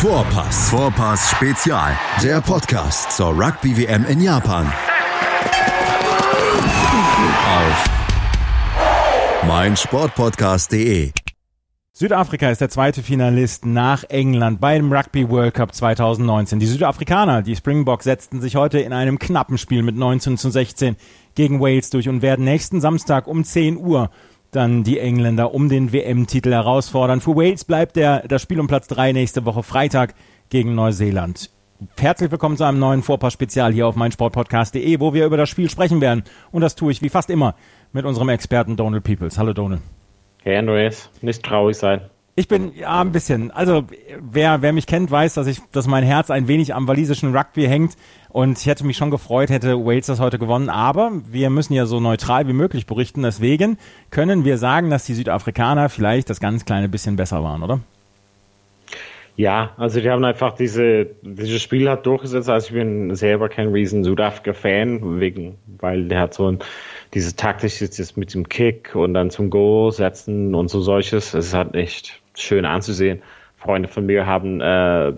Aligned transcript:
Vorpass. 0.00 0.70
Vorpass 0.70 1.30
Spezial. 1.30 1.94
Der 2.22 2.40
Podcast 2.40 3.14
zur 3.14 3.38
Rugby 3.38 3.76
WM 3.76 4.06
in 4.06 4.22
Japan. 4.22 4.72
Auf 7.44 7.84
meinsportpodcast.de. 9.46 11.10
Südafrika 11.92 12.48
ist 12.48 12.62
der 12.62 12.70
zweite 12.70 13.02
Finalist 13.02 13.66
nach 13.66 14.04
England 14.04 14.58
beim 14.58 14.90
Rugby 14.90 15.28
World 15.28 15.52
Cup 15.52 15.74
2019. 15.74 16.58
Die 16.60 16.64
Südafrikaner, 16.64 17.42
die 17.42 17.54
Springboks, 17.54 18.04
setzten 18.04 18.40
sich 18.40 18.56
heute 18.56 18.78
in 18.78 18.94
einem 18.94 19.18
knappen 19.18 19.58
Spiel 19.58 19.82
mit 19.82 19.96
19 19.96 20.38
zu 20.38 20.48
16 20.48 20.96
gegen 21.34 21.60
Wales 21.60 21.90
durch 21.90 22.08
und 22.08 22.22
werden 22.22 22.46
nächsten 22.46 22.80
Samstag 22.80 23.26
um 23.26 23.44
10 23.44 23.76
Uhr 23.76 24.10
dann 24.50 24.82
die 24.82 24.98
Engländer 24.98 25.54
um 25.54 25.68
den 25.68 25.92
WM-Titel 25.92 26.52
herausfordern. 26.52 27.20
Für 27.20 27.36
Wales 27.36 27.64
bleibt 27.64 27.96
der, 27.96 28.26
das 28.26 28.42
Spiel 28.42 28.60
um 28.60 28.66
Platz 28.66 28.88
3 28.88 29.12
nächste 29.12 29.44
Woche 29.44 29.62
Freitag 29.62 30.14
gegen 30.48 30.74
Neuseeland. 30.74 31.50
Herzlich 31.98 32.30
willkommen 32.30 32.56
zu 32.56 32.64
einem 32.64 32.78
neuen 32.78 33.02
Vorpass-Spezial 33.02 33.72
hier 33.72 33.86
auf 33.86 33.96
meinsportpodcast.de, 33.96 35.00
wo 35.00 35.14
wir 35.14 35.24
über 35.24 35.36
das 35.36 35.48
Spiel 35.48 35.70
sprechen 35.70 36.00
werden. 36.00 36.24
Und 36.50 36.60
das 36.60 36.74
tue 36.74 36.92
ich 36.92 37.00
wie 37.00 37.08
fast 37.08 37.30
immer 37.30 37.54
mit 37.92 38.04
unserem 38.04 38.28
Experten 38.28 38.76
Donald 38.76 39.04
Peoples. 39.04 39.38
Hallo 39.38 39.52
Donald. 39.52 39.80
Hey 40.42 40.56
Andreas, 40.56 41.10
nicht 41.22 41.42
traurig 41.42 41.76
sein. 41.76 42.02
Ich 42.40 42.48
bin 42.48 42.72
ja 42.74 43.02
ein 43.02 43.12
bisschen. 43.12 43.50
Also 43.50 43.84
wer, 44.18 44.62
wer 44.62 44.72
mich 44.72 44.86
kennt, 44.86 45.10
weiß, 45.10 45.34
dass 45.34 45.46
ich, 45.46 45.60
dass 45.72 45.86
mein 45.86 46.02
Herz 46.02 46.30
ein 46.30 46.48
wenig 46.48 46.74
am 46.74 46.88
walisischen 46.88 47.36
Rugby 47.36 47.66
hängt. 47.66 47.98
Und 48.30 48.58
ich 48.58 48.64
hätte 48.64 48.86
mich 48.86 48.96
schon 48.96 49.10
gefreut, 49.10 49.50
hätte 49.50 49.84
Wales 49.84 50.06
das 50.06 50.20
heute 50.20 50.38
gewonnen. 50.38 50.70
Aber 50.70 51.12
wir 51.30 51.50
müssen 51.50 51.74
ja 51.74 51.84
so 51.84 52.00
neutral 52.00 52.48
wie 52.48 52.54
möglich 52.54 52.86
berichten. 52.86 53.20
Deswegen 53.20 53.76
können 54.10 54.46
wir 54.46 54.56
sagen, 54.56 54.88
dass 54.88 55.04
die 55.04 55.12
Südafrikaner 55.12 55.90
vielleicht 55.90 56.30
das 56.30 56.40
ganz 56.40 56.64
kleine 56.64 56.88
bisschen 56.88 57.16
besser 57.16 57.44
waren, 57.44 57.62
oder? 57.62 57.80
Ja, 59.36 59.74
also 59.76 60.00
die 60.00 60.10
haben 60.10 60.24
einfach 60.24 60.54
diese, 60.54 61.08
dieses 61.20 61.60
Spiel 61.60 61.90
hat 61.90 62.06
durchgesetzt. 62.06 62.48
Also 62.48 62.68
ich 62.68 62.72
bin 62.72 63.14
selber 63.16 63.50
kein 63.50 63.68
riesen 63.68 64.02
Südafrika-Fan, 64.02 65.20
wegen, 65.20 65.58
weil 65.78 66.08
der 66.08 66.20
hat 66.20 66.34
so 66.34 66.50
ein, 66.50 66.58
diese 67.12 67.36
Taktik 67.36 67.80
jetzt 67.80 68.16
mit 68.16 68.32
dem 68.32 68.48
Kick 68.48 68.94
und 68.94 69.14
dann 69.14 69.30
zum 69.30 69.50
Goal 69.50 69.92
setzen 69.92 70.54
und 70.54 70.68
so 70.68 70.80
solches. 70.80 71.34
Es 71.34 71.54
halt 71.54 71.74
echt 71.74 72.19
schön 72.34 72.64
anzusehen. 72.64 73.22
Freunde 73.56 73.88
von 73.88 74.06
mir 74.06 74.26
haben 74.26 74.60
äh, 74.60 75.12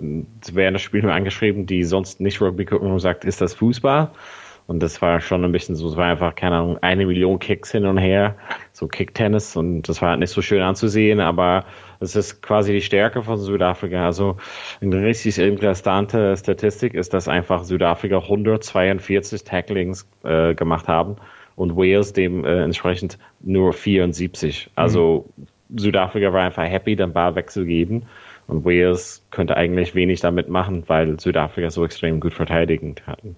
während 0.52 0.74
des 0.74 0.82
Spiels 0.82 1.04
angeschrieben, 1.04 1.66
die 1.66 1.84
sonst 1.84 2.20
nicht 2.20 2.40
Rugby 2.40 2.64
gucken 2.64 2.88
und 2.88 2.94
gesagt, 2.94 3.24
ist 3.24 3.40
das 3.40 3.54
Fußball? 3.54 4.10
Und 4.66 4.80
das 4.82 5.02
war 5.02 5.20
schon 5.20 5.44
ein 5.44 5.52
bisschen 5.52 5.74
so, 5.74 5.88
es 5.88 5.96
war 5.96 6.06
einfach, 6.06 6.34
keine 6.34 6.56
Ahnung, 6.56 6.78
eine 6.82 7.06
Million 7.06 7.38
Kicks 7.38 7.72
hin 7.72 7.84
und 7.84 7.98
her, 7.98 8.36
so 8.72 8.86
Kicktennis 8.86 9.56
und 9.56 9.88
das 9.88 10.00
war 10.00 10.10
halt 10.10 10.20
nicht 10.20 10.30
so 10.30 10.40
schön 10.40 10.62
anzusehen, 10.62 11.20
aber 11.20 11.64
es 12.00 12.16
ist 12.16 12.42
quasi 12.42 12.72
die 12.72 12.80
Stärke 12.80 13.22
von 13.22 13.38
Südafrika. 13.38 14.04
Also 14.04 14.36
eine 14.80 15.02
richtig 15.02 15.38
interessante 15.38 16.36
Statistik 16.36 16.94
ist, 16.94 17.12
dass 17.12 17.28
einfach 17.28 17.64
Südafrika 17.64 18.18
142 18.18 19.44
Tacklings 19.44 20.08
äh, 20.22 20.54
gemacht 20.54 20.88
haben 20.88 21.16
und 21.56 21.76
Wales 21.76 22.12
dementsprechend 22.12 23.14
äh, 23.14 23.18
nur 23.40 23.72
74. 23.72 24.70
Also 24.74 25.26
mhm. 25.36 25.46
Südafrika 25.76 26.32
war 26.32 26.42
einfach 26.42 26.64
happy, 26.64 26.96
den 26.96 27.12
Ball 27.12 27.34
wegzugeben. 27.34 28.04
Und 28.46 28.64
Wales 28.64 29.24
könnte 29.30 29.56
eigentlich 29.56 29.94
wenig 29.94 30.20
damit 30.20 30.48
machen, 30.48 30.84
weil 30.86 31.18
Südafrika 31.18 31.70
so 31.70 31.84
extrem 31.84 32.20
gut 32.20 32.34
verteidigend 32.34 33.06
hatten. 33.06 33.36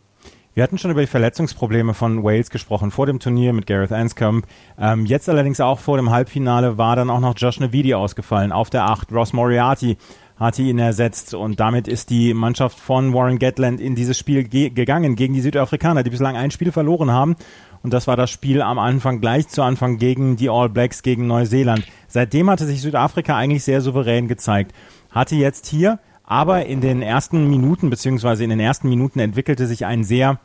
Wir 0.54 0.62
hatten 0.62 0.78
schon 0.78 0.92
über 0.92 1.00
die 1.00 1.08
Verletzungsprobleme 1.08 1.94
von 1.94 2.22
Wales 2.22 2.48
gesprochen 2.48 2.92
vor 2.92 3.06
dem 3.06 3.18
Turnier 3.18 3.52
mit 3.52 3.66
Gareth 3.66 3.90
Anscombe. 3.90 4.46
Ähm, 4.78 5.04
jetzt 5.04 5.28
allerdings 5.28 5.60
auch 5.60 5.80
vor 5.80 5.96
dem 5.96 6.10
Halbfinale 6.10 6.78
war 6.78 6.94
dann 6.94 7.10
auch 7.10 7.18
noch 7.18 7.34
Josh 7.36 7.58
Navidi 7.58 7.92
ausgefallen 7.94 8.52
auf 8.52 8.70
der 8.70 8.84
8. 8.84 9.10
Ross 9.12 9.32
Moriarty 9.32 9.96
hatte 10.36 10.62
ihn 10.62 10.78
ersetzt 10.78 11.34
und 11.34 11.60
damit 11.60 11.86
ist 11.86 12.10
die 12.10 12.34
Mannschaft 12.34 12.78
von 12.78 13.12
Warren 13.12 13.38
Gatland 13.38 13.80
in 13.80 13.94
dieses 13.94 14.18
Spiel 14.18 14.44
ge 14.44 14.70
gegangen 14.70 15.14
gegen 15.16 15.34
die 15.34 15.40
Südafrikaner, 15.40 16.02
die 16.02 16.10
bislang 16.10 16.36
ein 16.36 16.50
Spiel 16.50 16.72
verloren 16.72 17.12
haben. 17.12 17.36
Und 17.84 17.92
das 17.92 18.06
war 18.06 18.16
das 18.16 18.30
Spiel 18.30 18.62
am 18.62 18.78
Anfang, 18.78 19.20
gleich 19.20 19.46
zu 19.48 19.62
Anfang 19.62 19.98
gegen 19.98 20.36
die 20.36 20.48
All 20.48 20.70
Blacks, 20.70 21.02
gegen 21.02 21.26
Neuseeland. 21.26 21.84
Seitdem 22.08 22.48
hatte 22.48 22.64
sich 22.64 22.80
Südafrika 22.80 23.36
eigentlich 23.36 23.62
sehr 23.62 23.82
souverän 23.82 24.26
gezeigt. 24.26 24.72
Hatte 25.10 25.36
jetzt 25.36 25.66
hier 25.66 25.98
aber 26.24 26.64
in 26.64 26.80
den 26.80 27.02
ersten 27.02 27.50
Minuten, 27.50 27.90
beziehungsweise 27.90 28.42
in 28.42 28.48
den 28.48 28.58
ersten 28.58 28.88
Minuten 28.88 29.18
entwickelte 29.18 29.66
sich 29.66 29.84
ein 29.84 30.02
sehr 30.02 30.40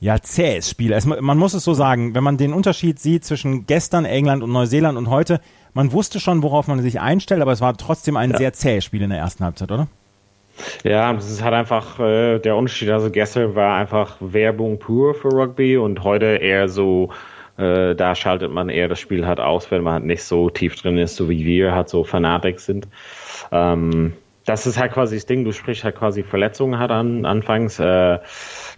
ja, 0.00 0.20
zähes 0.20 0.68
Spiel. 0.68 0.92
Es, 0.92 1.06
man 1.06 1.38
muss 1.38 1.54
es 1.54 1.64
so 1.64 1.72
sagen, 1.72 2.14
wenn 2.14 2.24
man 2.24 2.36
den 2.36 2.52
Unterschied 2.52 2.98
sieht 2.98 3.24
zwischen 3.24 3.64
gestern 3.64 4.04
England 4.04 4.42
und 4.42 4.52
Neuseeland 4.52 4.98
und 4.98 5.08
heute, 5.08 5.40
man 5.72 5.92
wusste 5.92 6.20
schon, 6.20 6.42
worauf 6.42 6.68
man 6.68 6.82
sich 6.82 7.00
einstellt, 7.00 7.40
aber 7.40 7.52
es 7.52 7.62
war 7.62 7.74
trotzdem 7.78 8.18
ein 8.18 8.32
ja. 8.32 8.36
sehr 8.36 8.52
zähes 8.52 8.84
Spiel 8.84 9.00
in 9.00 9.08
der 9.08 9.18
ersten 9.18 9.44
Halbzeit, 9.44 9.72
oder? 9.72 9.88
Ja, 10.84 11.12
das 11.12 11.30
ist 11.30 11.42
halt 11.42 11.54
einfach 11.54 11.98
äh, 11.98 12.38
der 12.38 12.56
Unterschied. 12.56 12.90
Also 12.90 13.10
gestern 13.10 13.54
war 13.54 13.76
einfach 13.76 14.16
Werbung 14.20 14.78
pur 14.78 15.14
für 15.14 15.28
Rugby 15.28 15.76
und 15.76 16.04
heute 16.04 16.26
eher 16.26 16.68
so, 16.68 17.10
äh, 17.56 17.94
da 17.94 18.14
schaltet 18.14 18.50
man 18.50 18.68
eher 18.68 18.88
das 18.88 19.00
Spiel 19.00 19.26
halt 19.26 19.40
aus, 19.40 19.70
wenn 19.70 19.82
man 19.82 19.94
halt 19.94 20.04
nicht 20.04 20.24
so 20.24 20.50
tief 20.50 20.76
drin 20.76 20.98
ist, 20.98 21.16
so 21.16 21.28
wie 21.28 21.44
wir 21.44 21.74
halt 21.74 21.88
so 21.88 22.04
Fanatik 22.04 22.60
sind. 22.60 22.88
Ähm, 23.50 24.14
das 24.44 24.66
ist 24.66 24.78
halt 24.78 24.92
quasi 24.92 25.16
das 25.16 25.26
Ding, 25.26 25.44
du 25.44 25.52
sprichst 25.52 25.84
halt 25.84 25.96
quasi 25.96 26.22
Verletzungen 26.22 26.78
hat 26.78 26.90
an, 26.90 27.26
anfangs. 27.26 27.78
Äh, 27.78 28.18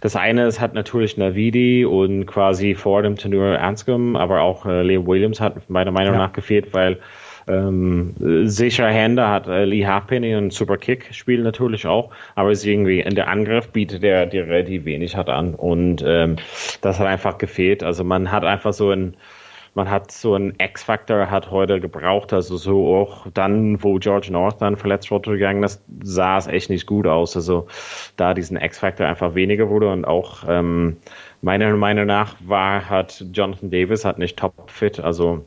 das 0.01 0.15
eine 0.15 0.45
ist 0.45 0.59
halt 0.59 0.73
natürlich 0.73 1.17
Navidi 1.17 1.85
und 1.85 2.25
quasi 2.27 2.75
vor 2.75 3.01
dem 3.01 3.15
Turnier 3.15 3.61
Anscombe, 3.61 4.19
aber 4.19 4.41
auch 4.41 4.65
äh, 4.65 4.83
Leo 4.83 5.07
Williams 5.07 5.41
hat 5.41 5.69
meiner 5.69 5.91
Meinung 5.91 6.13
ja. 6.13 6.19
nach 6.19 6.33
gefehlt, 6.33 6.73
weil 6.73 6.99
ähm, 7.47 8.15
sicher 8.47 8.87
Hände 8.87 9.27
hat 9.27 9.47
äh, 9.47 9.65
Lee 9.65 9.85
Halfpenny 9.85 10.35
und 10.35 10.51
Super 10.51 10.77
Kick 10.77 11.13
spielen 11.13 11.43
natürlich 11.43 11.85
auch, 11.85 12.11
aber 12.35 12.51
es 12.51 12.59
ist 12.59 12.65
irgendwie 12.65 13.01
in 13.01 13.15
der 13.15 13.27
Angriff 13.27 13.69
bietet 13.69 14.03
er 14.03 14.25
dir 14.25 14.47
relativ 14.47 14.85
wenig 14.85 15.15
hat 15.15 15.29
an 15.29 15.55
und 15.55 16.03
ähm, 16.05 16.37
das 16.81 16.99
hat 16.99 17.07
einfach 17.07 17.37
gefehlt. 17.37 17.83
Also 17.83 18.03
man 18.03 18.31
hat 18.31 18.43
einfach 18.43 18.73
so 18.73 18.91
ein 18.91 19.15
man 19.75 19.89
hat 19.89 20.09
so 20.09 20.35
einen 20.35 20.53
X-Factor 20.57 21.29
hat 21.29 21.51
heute 21.51 21.81
gebraucht, 21.81 22.31
also 22.31 22.55
so 22.55 22.95
auch 22.95 23.27
dann, 23.33 23.83
wo 23.83 23.99
George 23.99 24.29
North 24.31 24.61
dann 24.61 24.77
verletzt 24.77 25.11
wurde 25.11 25.31
gegangen 25.31 25.63
ist, 25.63 25.83
sah 26.01 26.37
es 26.37 26.47
echt 26.47 26.69
nicht 26.69 26.87
gut 26.87 27.05
aus. 27.05 27.35
Also 27.35 27.67
da 28.15 28.33
diesen 28.33 28.55
X-Factor 28.55 29.05
einfach 29.05 29.35
weniger 29.35 29.69
wurde 29.69 29.91
und 29.91 30.05
auch 30.05 30.45
ähm, 30.47 30.95
meiner 31.41 31.75
Meinung 31.75 32.05
nach 32.05 32.35
war 32.39 32.89
hat 32.89 33.23
Jonathan 33.33 33.69
Davis 33.69 34.05
hat 34.05 34.17
nicht 34.17 34.39
top 34.39 34.71
fit, 34.71 35.01
also 35.01 35.45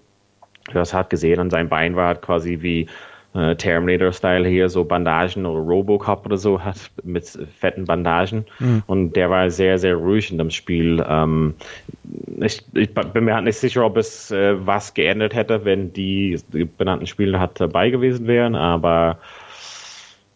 du 0.72 0.78
hast 0.78 0.94
halt 0.94 1.10
gesehen, 1.10 1.40
an 1.40 1.50
seinem 1.50 1.68
Bein 1.68 1.96
war 1.96 2.08
halt 2.08 2.22
quasi 2.22 2.58
wie 2.60 2.86
äh, 3.34 3.56
Terminator-Style 3.56 4.48
hier, 4.48 4.68
so 4.68 4.84
Bandagen 4.84 5.46
oder 5.46 5.60
Robocop 5.60 6.26
oder 6.26 6.38
so 6.38 6.62
hat 6.62 6.90
mit 7.02 7.26
fetten 7.58 7.84
Bandagen. 7.84 8.46
Mhm. 8.58 8.82
Und 8.86 9.16
der 9.16 9.30
war 9.30 9.50
sehr, 9.50 9.78
sehr 9.78 9.96
ruhig 9.96 10.30
in 10.30 10.38
dem 10.38 10.50
Spiel. 10.50 11.04
Ähm, 11.06 11.54
ich, 12.40 12.62
ich, 12.74 12.94
bin 12.94 13.24
mir 13.24 13.34
halt 13.34 13.44
nicht 13.44 13.58
sicher, 13.58 13.84
ob 13.84 13.96
es 13.96 14.30
äh, 14.30 14.54
was 14.66 14.94
geändert 14.94 15.34
hätte, 15.34 15.64
wenn 15.64 15.92
die, 15.92 16.40
die 16.52 16.64
benannten 16.64 17.06
Spieler 17.06 17.38
halt 17.38 17.60
dabei 17.60 17.90
gewesen 17.90 18.26
wären, 18.26 18.54
aber 18.54 19.18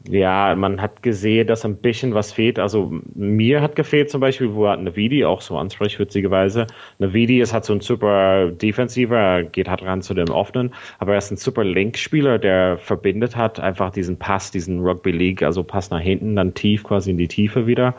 ja, 0.08 0.54
man 0.54 0.80
hat 0.80 1.02
gesehen, 1.02 1.46
dass 1.46 1.64
ein 1.64 1.76
bisschen 1.76 2.14
was 2.14 2.32
fehlt. 2.32 2.58
Also 2.58 2.92
mir 3.14 3.60
hat 3.60 3.76
gefehlt 3.76 4.10
zum 4.10 4.20
Beispiel, 4.20 4.54
wo 4.54 4.68
hat 4.68 4.80
Navidi 4.80 5.24
auch 5.24 5.40
so 5.40 5.56
anspricht, 5.56 5.98
witzigerweise. 5.98 6.66
Navidi 6.98 7.40
ist 7.40 7.52
halt 7.52 7.64
so 7.64 7.72
ein 7.72 7.80
super 7.80 8.50
Defensiver, 8.50 9.42
geht 9.44 9.68
halt 9.68 9.82
ran 9.82 10.02
zu 10.02 10.14
dem 10.14 10.30
Offenen, 10.30 10.74
aber 10.98 11.12
er 11.12 11.18
ist 11.18 11.30
ein 11.30 11.36
super 11.36 11.64
Linkspieler, 11.64 12.38
der 12.38 12.78
verbindet 12.78 13.36
hat 13.36 13.60
einfach 13.60 13.90
diesen 13.90 14.18
Pass, 14.18 14.50
diesen 14.50 14.80
Rugby 14.80 15.12
League, 15.12 15.42
also 15.42 15.62
Pass 15.62 15.90
nach 15.90 16.00
hinten, 16.00 16.36
dann 16.36 16.54
tief 16.54 16.82
quasi 16.82 17.10
in 17.10 17.18
die 17.18 17.28
Tiefe 17.28 17.66
wieder. 17.66 17.94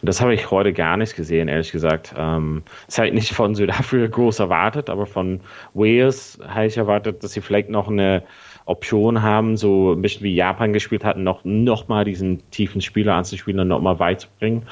Und 0.00 0.08
das 0.08 0.20
habe 0.20 0.34
ich 0.34 0.50
heute 0.50 0.72
gar 0.72 0.96
nicht 0.96 1.16
gesehen, 1.16 1.48
ehrlich 1.48 1.72
gesagt. 1.72 2.14
Ähm, 2.16 2.62
habe 2.96 3.08
ich 3.08 3.14
nicht 3.14 3.32
von 3.32 3.54
Südafrika 3.54 4.06
groß 4.06 4.38
erwartet, 4.40 4.90
aber 4.90 5.06
von 5.06 5.40
Wales 5.74 6.38
habe 6.46 6.66
ich 6.66 6.76
erwartet, 6.76 7.24
dass 7.24 7.32
sie 7.32 7.40
vielleicht 7.40 7.70
noch 7.70 7.88
eine 7.88 8.22
Option 8.70 9.22
haben, 9.22 9.56
so 9.56 9.92
ein 9.92 10.02
bisschen 10.02 10.22
wie 10.22 10.34
Japan 10.34 10.72
gespielt 10.72 11.04
hatten, 11.04 11.22
noch, 11.22 11.44
noch 11.44 11.88
mal 11.88 12.04
diesen 12.04 12.48
tiefen 12.50 12.80
Spieler 12.80 13.14
anzuspielen 13.14 13.60
und 13.60 13.68
noch 13.68 13.80
mal 13.80 13.98
weit 13.98 14.22
zu 14.22 14.28
bringen. 14.38 14.62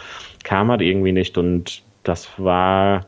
Kam 0.44 0.70
halt 0.70 0.80
irgendwie 0.80 1.12
nicht 1.12 1.36
und 1.36 1.82
das 2.04 2.30
war, 2.38 3.06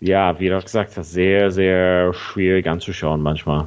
ja, 0.00 0.38
wie 0.40 0.48
du 0.48 0.60
gesagt 0.60 0.96
hast, 0.96 1.12
sehr, 1.12 1.50
sehr 1.50 2.14
schwierig 2.14 2.66
anzuschauen 2.66 3.22
manchmal 3.22 3.66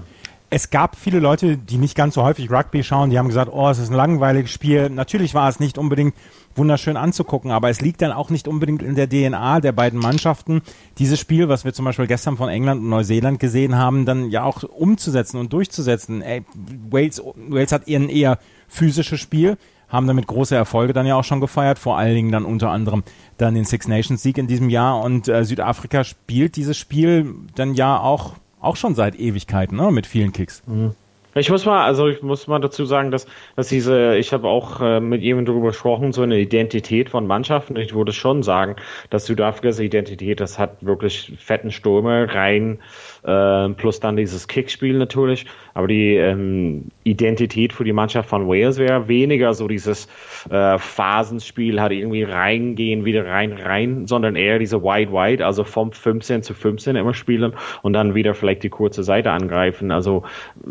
es 0.56 0.70
gab 0.70 0.96
viele 0.96 1.20
Leute, 1.20 1.58
die 1.58 1.78
nicht 1.78 1.98
ganz 1.98 2.14
so 2.14 2.24
häufig 2.24 2.50
Rugby 2.50 2.82
schauen, 2.82 3.10
die 3.10 3.20
haben 3.20 3.28
gesagt, 3.28 3.52
oh, 3.52 3.68
es 3.68 3.78
ist 3.78 3.90
ein 3.90 3.96
langweiliges 3.96 4.52
Spiel. 4.52 4.90
Natürlich 4.90 5.34
war 5.34 5.50
es 5.50 5.60
nicht 5.60 5.78
unbedingt 5.78 6.16
wunderschön 6.56 6.96
anzugucken, 6.96 7.52
aber 7.52 7.70
es 7.70 7.82
liegt 7.82 8.02
dann 8.02 8.14
auch 8.14 8.30
nicht 8.30 8.48
unbedingt 8.48 8.82
in 8.82 8.96
der 8.96 9.10
DNA 9.10 9.60
der 9.60 9.74
beiden 9.74 10.00
Mannschaften, 10.00 10.62
dieses 10.98 11.20
Spiel, 11.20 11.50
was 11.50 11.66
wir 11.66 11.74
zum 11.74 11.84
Beispiel 11.84 12.08
gestern 12.08 12.38
von 12.38 12.48
England 12.48 12.82
und 12.82 12.88
Neuseeland 12.88 13.38
gesehen 13.42 13.76
haben, 13.76 14.06
dann 14.06 14.30
ja 14.30 14.44
auch 14.44 14.64
umzusetzen 14.64 15.42
und 15.42 15.52
durchzusetzen. 15.52 16.22
Ey, 16.22 16.46
Wales, 16.90 17.22
Wales 17.50 17.74
hat 17.74 17.90
eher 17.90 18.00
ein 18.00 18.08
eher 18.08 18.40
physisches 18.70 19.20
Spiel, 19.20 19.58
haben 19.90 20.08
damit 20.08 20.26
große 20.26 20.56
Erfolge 20.56 20.94
dann 20.94 21.06
ja 21.06 21.18
auch 21.18 21.26
schon 21.26 21.42
gefeiert, 21.42 21.80
vor 21.80 21.98
allen 21.98 22.16
Dingen 22.16 22.32
dann 22.32 22.46
unter 22.46 22.70
anderem 22.70 23.04
dann 23.36 23.56
den 23.56 23.66
Six 23.66 23.90
Nations 23.90 24.24
Sieg 24.24 24.38
in 24.38 24.48
diesem 24.48 24.70
Jahr 24.70 25.04
und 25.04 25.28
äh, 25.28 25.44
Südafrika 25.44 26.06
spielt 26.06 26.56
dieses 26.56 26.78
Spiel 26.78 27.36
dann 27.56 27.74
ja 27.74 28.00
auch 28.00 28.36
auch 28.66 28.76
schon 28.76 28.96
seit 28.96 29.16
Ewigkeiten, 29.16 29.78
ne? 29.78 29.92
mit 29.92 30.08
vielen 30.08 30.34
Kicks. 30.34 30.64
Mhm. 30.68 30.96
Ich 31.38 31.50
muss 31.50 31.66
mal, 31.66 31.84
also 31.84 32.08
ich 32.08 32.22
muss 32.22 32.48
mal 32.48 32.60
dazu 32.60 32.86
sagen, 32.86 33.12
dass, 33.12 33.28
dass 33.58 33.68
diese, 33.68 34.16
ich 34.16 34.32
habe 34.32 34.48
auch 34.48 34.80
äh, 34.80 35.02
mit 35.02 35.22
jemandem 35.22 35.54
darüber 35.54 35.68
gesprochen, 35.68 36.14
so 36.14 36.22
eine 36.22 36.40
Identität 36.40 37.10
von 37.10 37.28
Mannschaften. 37.28 37.76
Ich 37.76 37.94
würde 37.94 38.14
schon 38.14 38.42
sagen, 38.42 38.78
dass 39.10 39.26
Südafrikas 39.26 39.80
Identität, 39.80 40.40
das 40.40 40.58
hat 40.58 40.78
wirklich 40.86 41.34
fetten 41.38 41.74
Stürme 41.74 42.34
rein, 42.34 42.80
äh, 43.26 43.70
plus 43.70 44.00
dann 44.00 44.16
dieses 44.16 44.48
Kickspiel 44.48 44.98
natürlich. 44.98 45.46
Aber 45.74 45.88
die 45.88 46.16
ähm, 46.16 46.86
Identität 47.04 47.74
für 47.74 47.84
die 47.84 47.94
Mannschaft 47.94 48.30
von 48.30 48.48
Wales 48.48 48.78
wäre 48.78 49.08
weniger 49.08 49.54
so 49.54 49.68
dieses 49.68 50.08
äh, 50.50 50.78
Phasenspiel, 50.78 51.82
hat 51.82 51.92
irgendwie 51.92 52.24
reingehen, 52.24 53.06
wieder 53.06 53.26
rein, 53.26 53.54
rein, 53.54 54.08
sondern 54.08 54.36
eher 54.36 54.60
diese 54.60 54.82
Wide 54.84 55.12
Wide, 55.12 55.46
also 55.46 55.64
vom 55.64 55.92
15 55.92 56.44
zu 56.44 56.54
15 56.54 56.96
immer 56.96 57.14
spielen 57.14 57.54
und 57.82 57.94
dann 57.94 58.16
wieder 58.16 58.34
vielleicht 58.34 58.64
die 58.64 58.70
kurze 58.70 59.04
Seite 59.04 59.32
angreifen. 59.32 59.92
Also 59.92 60.24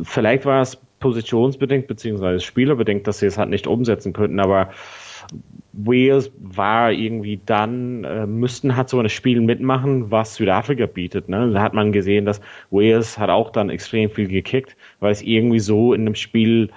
vielleicht 0.02 0.44
war 0.46 0.62
es 0.62 0.78
positionsbedingt 1.00 1.86
beziehungsweise 1.86 2.40
spielerbedingt, 2.40 3.06
dass 3.06 3.18
sie 3.18 3.26
es 3.26 3.36
halt 3.36 3.50
nicht 3.50 3.66
umsetzen 3.66 4.14
könnten, 4.14 4.40
aber 4.40 4.70
Wales 5.72 6.30
war 6.38 6.92
irgendwie 6.92 7.40
dann, 7.44 8.04
äh, 8.04 8.26
müssten 8.26 8.76
halt 8.76 8.88
so 8.88 9.00
ein 9.00 9.08
Spiel 9.08 9.40
mitmachen, 9.40 10.10
was 10.10 10.36
Südafrika 10.36 10.86
bietet. 10.86 11.28
Ne? 11.28 11.50
Da 11.52 11.62
hat 11.62 11.74
man 11.74 11.90
gesehen, 11.90 12.24
dass 12.24 12.40
Wales 12.70 13.18
hat 13.18 13.30
auch 13.30 13.50
dann 13.50 13.70
extrem 13.70 14.10
viel 14.10 14.28
gekickt, 14.28 14.76
weil 15.00 15.10
es 15.10 15.22
irgendwie 15.22 15.58
so 15.58 15.92
in 15.92 16.02
einem 16.02 16.14
Spiel 16.14 16.70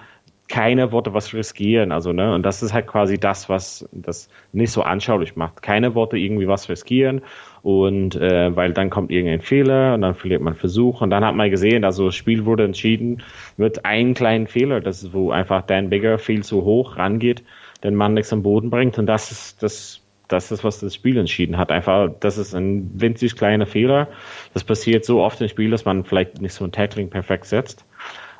keine 0.48 0.92
Worte 0.92 1.14
was 1.14 1.32
riskieren. 1.34 1.92
Also, 1.92 2.12
ne, 2.12 2.34
und 2.34 2.42
das 2.42 2.62
ist 2.62 2.72
halt 2.72 2.86
quasi 2.86 3.18
das, 3.18 3.48
was 3.48 3.88
das 3.92 4.28
nicht 4.52 4.72
so 4.72 4.82
anschaulich 4.82 5.36
macht. 5.36 5.62
Keine 5.62 5.94
Worte 5.94 6.16
irgendwie 6.16 6.48
was 6.48 6.68
riskieren. 6.68 7.20
Und 7.62 8.16
äh, 8.16 8.54
weil 8.56 8.72
dann 8.72 8.88
kommt 8.88 9.10
irgendein 9.10 9.42
Fehler 9.42 9.94
und 9.94 10.00
dann 10.00 10.14
verliert 10.14 10.40
man 10.40 10.54
Versuch. 10.54 11.02
Und 11.02 11.10
dann 11.10 11.24
hat 11.24 11.34
man 11.34 11.50
gesehen, 11.50 11.84
also 11.84 12.06
das 12.06 12.14
Spiel 12.14 12.46
wurde 12.46 12.64
entschieden 12.64 13.22
mit 13.56 13.84
einem 13.84 14.14
kleinen 14.14 14.46
Fehler, 14.46 14.80
das 14.80 15.02
ist, 15.02 15.12
wo 15.12 15.30
einfach 15.30 15.62
Dan 15.62 15.90
Bigger 15.90 16.18
viel 16.18 16.42
zu 16.42 16.64
hoch 16.64 16.96
rangeht, 16.96 17.42
den 17.84 17.94
Mann 17.94 18.14
nichts 18.14 18.32
am 18.32 18.42
Boden 18.42 18.70
bringt. 18.70 18.98
Und 18.98 19.06
das 19.06 19.30
ist 19.30 19.62
das 19.62 20.02
das 20.28 20.52
ist, 20.52 20.62
was 20.62 20.80
das 20.80 20.94
Spiel 20.94 21.16
entschieden 21.16 21.56
hat. 21.56 21.70
Einfach, 21.70 22.10
das 22.20 22.36
ist 22.36 22.54
ein 22.54 22.90
winzig 23.00 23.34
kleiner 23.34 23.66
Fehler. 23.66 24.08
Das 24.52 24.62
passiert 24.62 25.04
so 25.04 25.22
oft 25.22 25.40
im 25.40 25.48
Spiel, 25.48 25.70
dass 25.70 25.86
man 25.86 26.04
vielleicht 26.04 26.40
nicht 26.40 26.52
so 26.52 26.64
ein 26.64 26.72
Tackling 26.72 27.08
perfekt 27.08 27.46
setzt. 27.46 27.86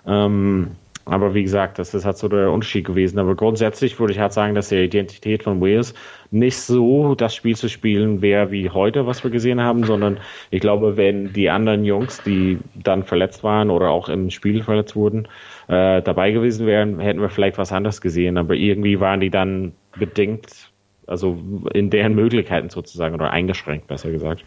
Ähm, 0.06 0.72
aber 1.08 1.32
wie 1.32 1.42
gesagt, 1.42 1.78
das 1.78 1.94
ist 1.94 2.04
halt 2.04 2.18
so 2.18 2.28
der 2.28 2.50
Unterschied 2.50 2.86
gewesen. 2.86 3.18
Aber 3.18 3.34
grundsätzlich 3.34 3.98
würde 3.98 4.12
ich 4.12 4.18
halt 4.18 4.34
sagen, 4.34 4.54
dass 4.54 4.68
die 4.68 4.76
Identität 4.76 5.42
von 5.42 5.58
Wales 5.60 5.94
nicht 6.30 6.58
so 6.58 7.14
das 7.14 7.34
Spiel 7.34 7.56
zu 7.56 7.70
spielen 7.70 8.20
wäre 8.20 8.50
wie 8.50 8.68
heute, 8.68 9.06
was 9.06 9.24
wir 9.24 9.30
gesehen 9.30 9.60
haben, 9.60 9.84
sondern 9.84 10.18
ich 10.50 10.60
glaube, 10.60 10.98
wenn 10.98 11.32
die 11.32 11.48
anderen 11.48 11.86
Jungs, 11.86 12.22
die 12.22 12.58
dann 12.74 13.04
verletzt 13.04 13.42
waren 13.42 13.70
oder 13.70 13.88
auch 13.88 14.10
im 14.10 14.28
Spiel 14.28 14.62
verletzt 14.62 14.96
wurden, 14.96 15.26
äh, 15.68 16.02
dabei 16.02 16.30
gewesen 16.30 16.66
wären, 16.66 17.00
hätten 17.00 17.22
wir 17.22 17.30
vielleicht 17.30 17.56
was 17.56 17.72
anderes 17.72 18.02
gesehen. 18.02 18.36
Aber 18.36 18.52
irgendwie 18.52 19.00
waren 19.00 19.20
die 19.20 19.30
dann 19.30 19.72
bedingt, 19.98 20.70
also 21.06 21.38
in 21.72 21.88
deren 21.88 22.14
Möglichkeiten 22.14 22.68
sozusagen 22.68 23.14
oder 23.14 23.30
eingeschränkt, 23.30 23.86
besser 23.86 24.10
gesagt. 24.10 24.44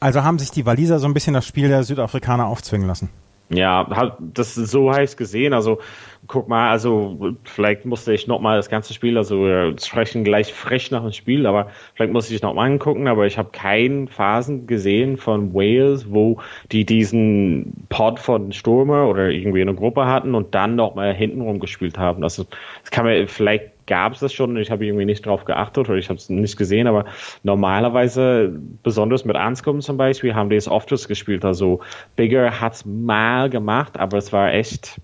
Also 0.00 0.24
haben 0.24 0.40
sich 0.40 0.50
die 0.50 0.66
Waliser 0.66 0.98
so 0.98 1.06
ein 1.06 1.14
bisschen 1.14 1.34
das 1.34 1.46
Spiel 1.46 1.68
der 1.68 1.84
Südafrikaner 1.84 2.48
aufzwingen 2.48 2.88
lassen? 2.88 3.08
Ja, 3.50 3.86
halt, 3.90 4.14
das 4.18 4.54
so 4.54 4.92
heiß 4.92 5.16
gesehen. 5.16 5.52
Also 5.52 5.78
guck 6.26 6.48
mal, 6.48 6.70
also 6.70 7.34
vielleicht 7.44 7.84
musste 7.84 8.12
ich 8.14 8.26
nochmal 8.26 8.56
das 8.56 8.70
ganze 8.70 8.94
Spiel, 8.94 9.18
also 9.18 9.44
wir 9.44 9.74
sprechen 9.78 10.24
gleich 10.24 10.52
frech 10.52 10.90
nach 10.90 11.02
dem 11.02 11.12
Spiel, 11.12 11.46
aber 11.46 11.68
vielleicht 11.94 12.12
muss 12.12 12.30
ich 12.30 12.42
nochmal 12.42 12.70
angucken, 12.70 13.08
aber 13.08 13.26
ich 13.26 13.38
habe 13.38 13.50
keinen 13.50 14.08
Phasen 14.08 14.66
gesehen 14.66 15.16
von 15.16 15.52
Wales, 15.52 16.10
wo 16.10 16.38
die 16.70 16.86
diesen 16.86 17.86
Pod 17.88 18.20
von 18.20 18.52
Stürmer 18.52 19.08
oder 19.08 19.30
irgendwie 19.30 19.62
eine 19.62 19.74
Gruppe 19.74 20.06
hatten 20.06 20.34
und 20.34 20.54
dann 20.54 20.76
nochmal 20.76 21.12
hintenrum 21.12 21.58
gespielt 21.58 21.98
haben. 21.98 22.22
Also 22.22 22.46
das 22.82 22.90
kann 22.90 23.04
man 23.04 23.26
vielleicht 23.26 23.72
gab 23.86 24.12
es 24.12 24.20
das 24.20 24.32
schon. 24.32 24.56
Ich 24.56 24.70
habe 24.70 24.84
irgendwie 24.86 25.04
nicht 25.04 25.24
drauf 25.26 25.44
geachtet 25.44 25.88
oder 25.88 25.98
ich 25.98 26.08
habe 26.08 26.18
es 26.18 26.28
nicht 26.28 26.56
gesehen, 26.56 26.86
aber 26.86 27.04
normalerweise, 27.42 28.58
besonders 28.82 29.24
mit 29.24 29.36
Anscombe 29.36 29.82
zum 29.82 29.96
Beispiel, 29.96 30.34
haben 30.34 30.50
die 30.50 30.56
es 30.56 30.68
oft 30.68 30.90
gespielt. 31.08 31.44
Also 31.44 31.80
Bigger 32.16 32.60
hat 32.60 32.74
es 32.74 32.84
mal 32.84 33.48
gemacht, 33.50 33.98
aber 33.98 34.18
es 34.18 34.32
war 34.32 34.52
echt 34.52 35.00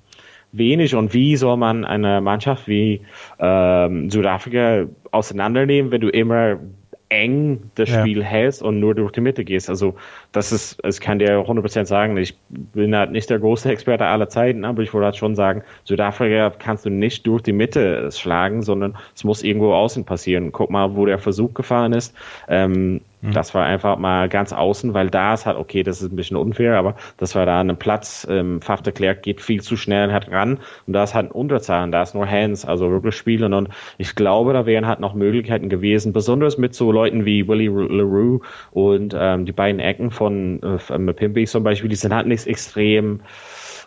wenig. 0.52 0.94
Und 0.94 1.14
wie 1.14 1.36
soll 1.36 1.56
man 1.56 1.84
eine 1.84 2.20
Mannschaft 2.20 2.68
wie 2.68 3.02
ähm, 3.38 4.10
Südafrika 4.10 4.86
auseinandernehmen, 5.10 5.90
wenn 5.90 6.00
du 6.00 6.08
immer 6.08 6.58
eng 7.10 7.70
das 7.74 7.88
Spiel 7.88 8.18
ja. 8.18 8.24
hältst 8.24 8.62
und 8.62 8.80
nur 8.80 8.94
durch 8.94 9.12
die 9.12 9.20
Mitte 9.20 9.44
gehst. 9.44 9.70
Also 9.70 9.94
das 10.32 10.52
ist, 10.52 10.78
ich 10.84 11.00
kann 11.00 11.18
dir 11.18 11.40
100% 11.40 11.86
sagen, 11.86 12.16
ich 12.16 12.36
bin 12.48 12.94
halt 12.94 13.12
nicht 13.12 13.30
der 13.30 13.38
große 13.38 13.70
Experte 13.70 14.04
aller 14.04 14.28
Zeiten, 14.28 14.64
aber 14.64 14.82
ich 14.82 14.92
würde 14.92 15.06
halt 15.06 15.16
schon 15.16 15.34
sagen, 15.34 15.62
Südafrika 15.84 16.50
kannst 16.58 16.84
du 16.84 16.90
nicht 16.90 17.26
durch 17.26 17.42
die 17.42 17.52
Mitte 17.52 18.10
schlagen, 18.12 18.62
sondern 18.62 18.96
es 19.14 19.24
muss 19.24 19.42
irgendwo 19.42 19.72
außen 19.72 20.04
passieren. 20.04 20.52
Guck 20.52 20.70
mal, 20.70 20.96
wo 20.96 21.06
der 21.06 21.18
Versuch 21.18 21.54
gefahren 21.54 21.92
ist. 21.92 22.14
Ähm, 22.48 23.00
Mhm. 23.20 23.32
Das 23.32 23.54
war 23.54 23.64
einfach 23.64 23.98
mal 23.98 24.28
ganz 24.28 24.52
außen, 24.52 24.94
weil 24.94 25.10
da 25.10 25.34
ist 25.34 25.46
halt, 25.46 25.56
okay, 25.56 25.82
das 25.82 26.00
ist 26.00 26.12
ein 26.12 26.16
bisschen 26.16 26.36
unfair, 26.36 26.76
aber 26.76 26.94
das 27.16 27.34
war 27.34 27.46
da 27.46 27.60
ein 27.60 27.76
Platz, 27.76 28.26
ähm, 28.30 28.60
Fach 28.62 28.82
Klerk 28.82 29.22
geht 29.22 29.40
viel 29.40 29.60
zu 29.60 29.76
schnell 29.76 30.12
halt 30.12 30.30
ran 30.30 30.58
und 30.86 30.92
da 30.92 31.02
ist 31.02 31.14
halt 31.14 31.26
ein 31.26 31.32
Unterzahlen, 31.32 31.90
da 31.90 32.02
ist 32.02 32.14
nur 32.14 32.28
Hands, 32.28 32.64
also 32.64 32.90
wirklich 32.90 33.16
spielen 33.16 33.52
und 33.54 33.68
ich 33.98 34.14
glaube, 34.14 34.52
da 34.52 34.66
wären 34.66 34.86
halt 34.86 35.00
noch 35.00 35.14
Möglichkeiten 35.14 35.68
gewesen, 35.68 36.12
besonders 36.12 36.58
mit 36.58 36.74
so 36.74 36.92
Leuten 36.92 37.24
wie 37.24 37.48
Willie 37.48 37.70
LaRue 37.70 38.40
und 38.70 39.16
ähm, 39.18 39.46
die 39.46 39.52
beiden 39.52 39.80
Ecken 39.80 40.10
von 40.10 40.60
äh, 40.62 40.98
Mapimpi 40.98 41.46
zum 41.46 41.64
Beispiel, 41.64 41.90
die 41.90 41.96
sind 41.96 42.14
halt 42.14 42.26
nicht 42.26 42.46
extrem 42.46 43.20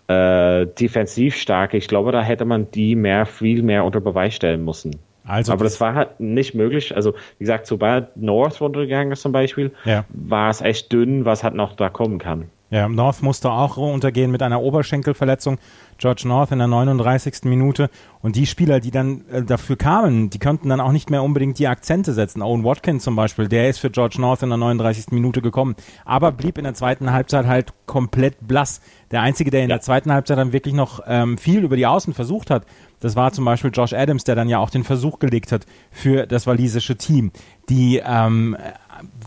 äh, 0.08 0.68
defensiv 0.68 1.36
stark. 1.36 1.74
Ich 1.74 1.88
glaube, 1.88 2.12
da 2.12 2.22
hätte 2.22 2.46
man 2.46 2.70
die 2.72 2.96
mehr, 2.96 3.26
viel 3.26 3.64
mehr 3.64 3.86
unter 3.86 4.02
Beweis 4.02 4.36
stellen 4.36 4.64
müssen. 4.66 5.00
Also 5.26 5.54
aber 5.54 5.64
das, 5.64 5.80
war 5.80 5.94
halt 5.94 6.20
nicht 6.20 6.56
möglich. 6.56 6.96
Also, 6.96 7.14
wie 7.38 7.44
gesagt, 7.44 7.68
sobald 7.68 8.18
North 8.18 8.60
runtergegangen 8.60 9.14
ist 9.14 9.22
zum 9.22 9.32
Beispiel, 9.32 9.72
ja. 9.86 10.06
war 10.10 10.50
es 10.50 10.62
echt 10.62 10.92
dünn, 10.92 11.26
was 11.26 11.44
halt 11.44 11.54
noch 11.54 11.76
da 11.76 11.90
kommen 11.90 12.18
kann. 12.18 12.50
Ja, 12.72 12.88
North 12.88 13.22
musste 13.22 13.52
auch 13.52 13.76
untergehen 13.76 14.32
mit 14.32 14.42
einer 14.42 14.62
Oberschenkelverletzung. 14.62 15.60
George 15.98 16.24
North 16.26 16.52
in 16.52 16.58
der 16.58 16.68
39. 16.68 17.44
Minute. 17.44 17.90
Und 18.22 18.38
die 18.38 18.48
Spieler, 18.48 18.80
die 18.80 18.92
dann 18.92 19.26
äh, 19.30 19.44
dafür 19.44 19.76
kamen, 19.76 20.30
die 20.30 20.40
könnten 20.40 20.70
dann 20.70 20.80
auch 20.80 20.94
nicht 20.94 21.10
mehr 21.10 21.22
unbedingt 21.22 21.60
die 21.60 21.68
Akzente 21.68 22.14
setzen. 22.14 22.42
Owen 22.42 22.64
Watkins 22.64 23.04
zum 23.04 23.16
Beispiel, 23.16 23.50
der 23.50 23.70
ist 23.70 23.80
für 23.80 23.92
George 23.92 24.16
North 24.20 24.42
in 24.42 24.50
der 24.50 24.58
39. 24.58 25.12
Minute 25.12 25.42
gekommen, 25.42 25.76
aber 26.06 26.32
blieb 26.32 26.58
in 26.58 26.64
der 26.64 26.74
zweiten 26.74 27.12
Halbzeit 27.12 27.46
halt 27.46 27.74
komplett 27.86 28.48
blass. 28.48 28.82
Der 29.12 29.22
Einzige, 29.22 29.52
der 29.52 29.64
in 29.64 29.70
ja. 29.70 29.76
der 29.76 29.82
zweiten 29.82 30.12
Halbzeit 30.12 30.38
dann 30.38 30.54
wirklich 30.54 30.74
noch 30.74 31.02
ähm, 31.06 31.38
viel 31.38 31.64
über 31.64 31.76
die 31.76 31.86
Außen 31.86 32.14
versucht 32.14 32.50
hat, 32.50 32.66
das 33.02 33.16
war 33.16 33.34
zum 33.34 33.46
Beispiel 33.46 33.72
Josh 33.74 33.94
Adams, 33.94 34.24
der 34.24 34.36
dann 34.36 34.48
ja 34.48 34.60
auch 34.60 34.70
den 34.70 34.84
Versuch 34.84 35.20
gelegt 35.20 35.52
hat 35.52 35.66
für 35.92 36.26
das 36.26 36.48
walisische 36.48 36.96
Team. 36.96 37.32
Die 37.68 38.02
ähm, 38.04 38.56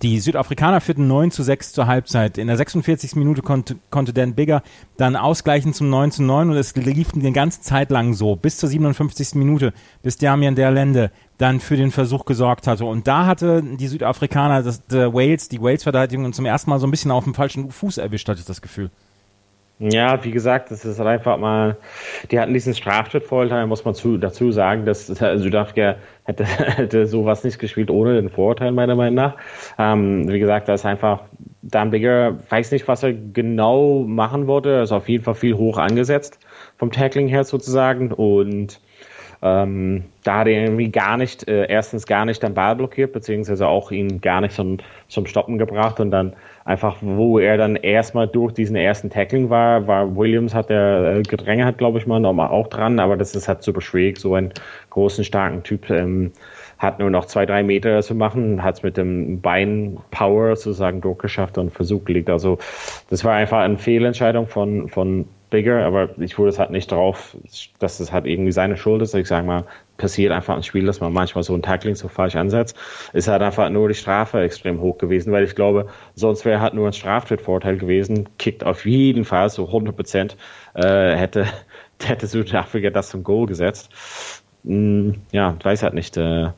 die 0.03 0.21
Südafrikaner 0.21 0.81
führten 0.81 1.07
9 1.07 1.31
zu 1.31 1.43
6 1.43 1.73
zur 1.73 1.87
Halbzeit. 1.87 2.39
In 2.39 2.47
der 2.47 2.57
46. 2.57 3.17
Minute 3.17 3.43
konnte, 3.43 3.77
konnte 3.91 4.13
Dan 4.13 4.35
Bigger 4.35 4.63
dann 4.97 5.17
ausgleichen 5.17 5.73
zum 5.73 5.91
9 5.91 6.11
zu 6.11 6.23
9 6.23 6.51
und 6.51 6.57
es 6.57 6.75
lief 6.77 7.15
eine 7.15 7.33
ganze 7.33 7.61
Zeit 7.61 7.91
lang 7.91 8.15
so, 8.15 8.37
bis 8.37 8.59
zur 8.59 8.69
57. 8.69 9.35
Minute, 9.35 9.73
bis 10.03 10.19
Damian 10.19 10.55
Derlende 10.55 11.11
dann 11.39 11.61
für 11.61 11.77
den 11.77 11.91
Versuch 11.91 12.25
gesorgt 12.25 12.67
hatte. 12.67 12.85
Und 12.85 13.07
da 13.07 13.27
hatte 13.27 13.63
die 13.63 13.89
Südafrikaner, 13.89 14.63
das, 14.63 14.87
der 14.87 15.13
Wales, 15.15 15.49
die 15.49 15.61
Wales-Verteidigung 15.61 16.33
zum 16.33 16.47
ersten 16.47 16.71
Mal 16.71 16.79
so 16.79 16.87
ein 16.87 16.91
bisschen 16.91 17.11
auf 17.11 17.25
dem 17.25 17.35
falschen 17.35 17.71
Fuß 17.71 17.99
erwischt, 17.99 18.29
hatte 18.29 18.41
ich 18.41 18.47
das 18.47 18.63
Gefühl. 18.63 18.91
Ja, 19.81 20.23
wie 20.23 20.31
gesagt, 20.31 20.71
das 20.71 20.85
ist 20.85 21.01
einfach 21.01 21.37
mal, 21.37 21.77
die 22.31 22.39
hatten 22.39 22.55
diesen 22.55 22.75
Straftrittvorteil, 22.75 23.67
muss 23.67 23.85
man 23.85 23.95
zu, 23.95 24.19
dazu 24.19 24.53
sagen, 24.53 24.85
dass 24.85 25.09
Südafrika 25.09 25.97
hätte, 26.23 26.45
hätte 26.47 27.07
sowas 27.07 27.43
nicht 27.43 27.59
gespielt 27.59 27.91
ohne 27.91 28.15
den 28.15 28.29
Vorurteil, 28.31 28.71
meiner 28.71 28.95
Meinung 28.95 29.17
nach. 29.17 29.37
Ähm, 29.77 30.29
wie 30.31 30.39
gesagt, 30.39 30.69
da 30.69 30.75
ist 30.75 30.87
einfach, 30.87 31.25
Dan 31.63 31.91
Bigger 31.91 32.39
weiß 32.51 32.71
nicht, 32.71 32.87
was 32.87 33.03
er 33.03 33.15
genau 33.15 34.05
machen 34.07 34.47
wollte, 34.47 34.71
er 34.71 34.83
ist 34.85 34.93
auf 34.93 35.09
jeden 35.09 35.25
Fall 35.25 35.35
viel 35.35 35.55
hoch 35.55 35.79
angesetzt, 35.79 36.39
vom 36.77 36.93
Tackling 36.93 37.27
her 37.27 37.43
sozusagen, 37.43 38.13
und 38.13 38.81
ähm, 39.45 40.05
da 40.23 40.39
hat 40.39 40.47
er 40.47 40.65
irgendwie 40.65 40.91
gar 40.91 41.19
nicht, 41.19 41.47
äh, 41.47 41.67
erstens 41.67 42.07
gar 42.07 42.25
nicht 42.25 42.43
den 42.43 42.55
Ball 42.55 42.75
blockiert, 42.77 43.13
beziehungsweise 43.13 43.69
auch 43.69 43.91
ihn 43.91 44.23
gar 44.23 44.41
nicht 44.41 44.55
zum, 44.55 44.79
zum 45.09 45.27
Stoppen 45.27 45.59
gebracht 45.59 46.01
und 46.01 46.11
dann 46.11 46.33
einfach, 46.65 46.97
wo 47.03 47.39
er 47.39 47.59
dann 47.59 47.77
erstmal 47.77 48.27
durch 48.27 48.55
diesen 48.55 48.75
ersten 48.75 49.11
Tackling 49.11 49.51
war, 49.51 49.87
war 49.87 50.17
Williams 50.17 50.55
hat 50.55 50.71
der 50.71 51.17
äh, 51.19 51.23
Gedränge 51.23 51.67
hat, 51.67 51.77
glaube 51.77 51.99
ich 51.99 52.07
mal, 52.07 52.21
nochmal 52.21 52.49
auch 52.49 52.69
dran, 52.69 52.99
aber 52.99 53.19
das 53.19 53.35
ist 53.35 53.47
halt 53.47 53.63
super 53.63 53.83
schwierig, 53.83 54.17
so 54.19 54.35
einen 54.35 54.51
großen, 54.89 55.25
starken 55.25 55.63
Typ 55.63 55.91
ähm, 55.91 56.33
hat 56.79 56.99
nur 56.99 57.11
noch 57.11 57.27
zwei, 57.27 57.45
drei 57.45 57.63
Meter 57.63 58.01
zu 58.01 58.15
machen, 58.15 58.63
hat 58.63 58.77
es 58.77 58.83
mit 58.83 58.97
dem 58.97 59.43
Bein 59.43 59.99
Power 60.11 60.57
sozusagen 60.57 61.03
durchgeschafft 61.03 61.59
und 61.59 61.71
Versuch 61.71 62.05
gelegt. 62.05 62.31
Also 62.31 62.59
das 63.11 63.25
war 63.25 63.35
einfach 63.35 63.59
eine 63.59 63.77
Fehlentscheidung 63.77 64.47
von, 64.47 64.89
von 64.89 65.27
Bigger, 65.55 65.87
aber 65.87 66.19
ich 66.19 66.37
wurde 66.37 66.51
es 66.51 66.59
halt 66.59 66.71
nicht 66.71 66.91
drauf, 66.91 67.37
dass 67.79 68.01
es 68.01 68.11
halt 68.11 68.27
irgendwie 68.27 68.51
seine 68.51 68.77
Schuld 68.77 69.03
ist. 69.03 69.15
Ich 69.15 69.29
sage 69.29 69.47
mal, 69.47 69.65
passiert 69.97 70.33
einfach 70.33 70.57
im 70.57 70.65
Spiel, 70.65 70.85
dass 70.85 71.01
man 71.01 71.13
manchmal 71.13 71.45
so 71.45 71.55
ein 71.55 71.63
Tackling 71.63 71.95
so 71.95 72.09
falsch 72.09 72.35
ansetzt. 72.35 72.77
Ist 73.13 73.29
halt 73.29 73.41
einfach 73.41 73.71
nur 73.71 73.87
die 73.87 73.95
Strafe 73.95 74.41
extrem 74.41 74.81
hoch 74.81 74.99
gewesen, 74.99 75.33
weil 75.33 75.45
ich 75.45 75.55
glaube, 75.55 75.87
sonst 76.17 76.45
wäre 76.45 76.61
halt 76.61 76.75
nur 76.75 76.89
ein 76.89 76.93
Straftrittvorteil 76.93 77.77
gewesen. 77.77 78.29
Kickt 78.37 78.65
auf 78.65 78.85
jeden 78.85 79.25
Fall 79.25 79.49
so 79.49 79.67
100 79.69 79.95
Prozent. 79.95 80.37
Äh, 80.75 81.15
hätte, 81.15 81.47
hätte 82.03 82.27
Südafrika 82.27 82.91
das 82.91 83.11
zum 83.11 83.23
Goal 83.23 83.47
gesetzt. 83.47 83.91
Hm, 84.65 85.23
ja, 85.31 85.57
weiß 85.63 85.85
halt 85.85 85.95
nicht. 85.95 86.17
Äh, 86.17 86.49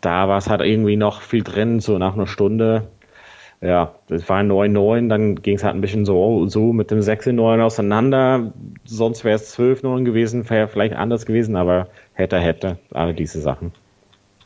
da 0.00 0.28
war 0.28 0.38
es 0.38 0.48
halt 0.48 0.62
irgendwie 0.62 0.96
noch 0.96 1.20
viel 1.20 1.42
drin, 1.42 1.80
so 1.80 1.98
nach 1.98 2.14
einer 2.14 2.26
Stunde. 2.26 2.88
Ja, 3.60 3.94
es 4.10 4.28
war 4.28 4.40
9-9, 4.40 5.08
dann 5.08 5.36
ging 5.36 5.56
es 5.56 5.64
halt 5.64 5.74
ein 5.74 5.80
bisschen 5.80 6.04
so, 6.04 6.46
so 6.46 6.72
mit 6.72 6.90
dem 6.90 7.00
6-9 7.00 7.62
auseinander. 7.62 8.52
Sonst 8.84 9.24
wäre 9.24 9.36
es 9.36 9.56
12-9 9.58 10.04
gewesen, 10.04 10.48
wäre 10.50 10.68
vielleicht 10.68 10.94
anders 10.94 11.24
gewesen, 11.26 11.56
aber 11.56 11.88
hätte, 12.12 12.38
hätte, 12.38 12.78
alle 12.92 13.14
diese 13.14 13.40
Sachen. 13.40 13.72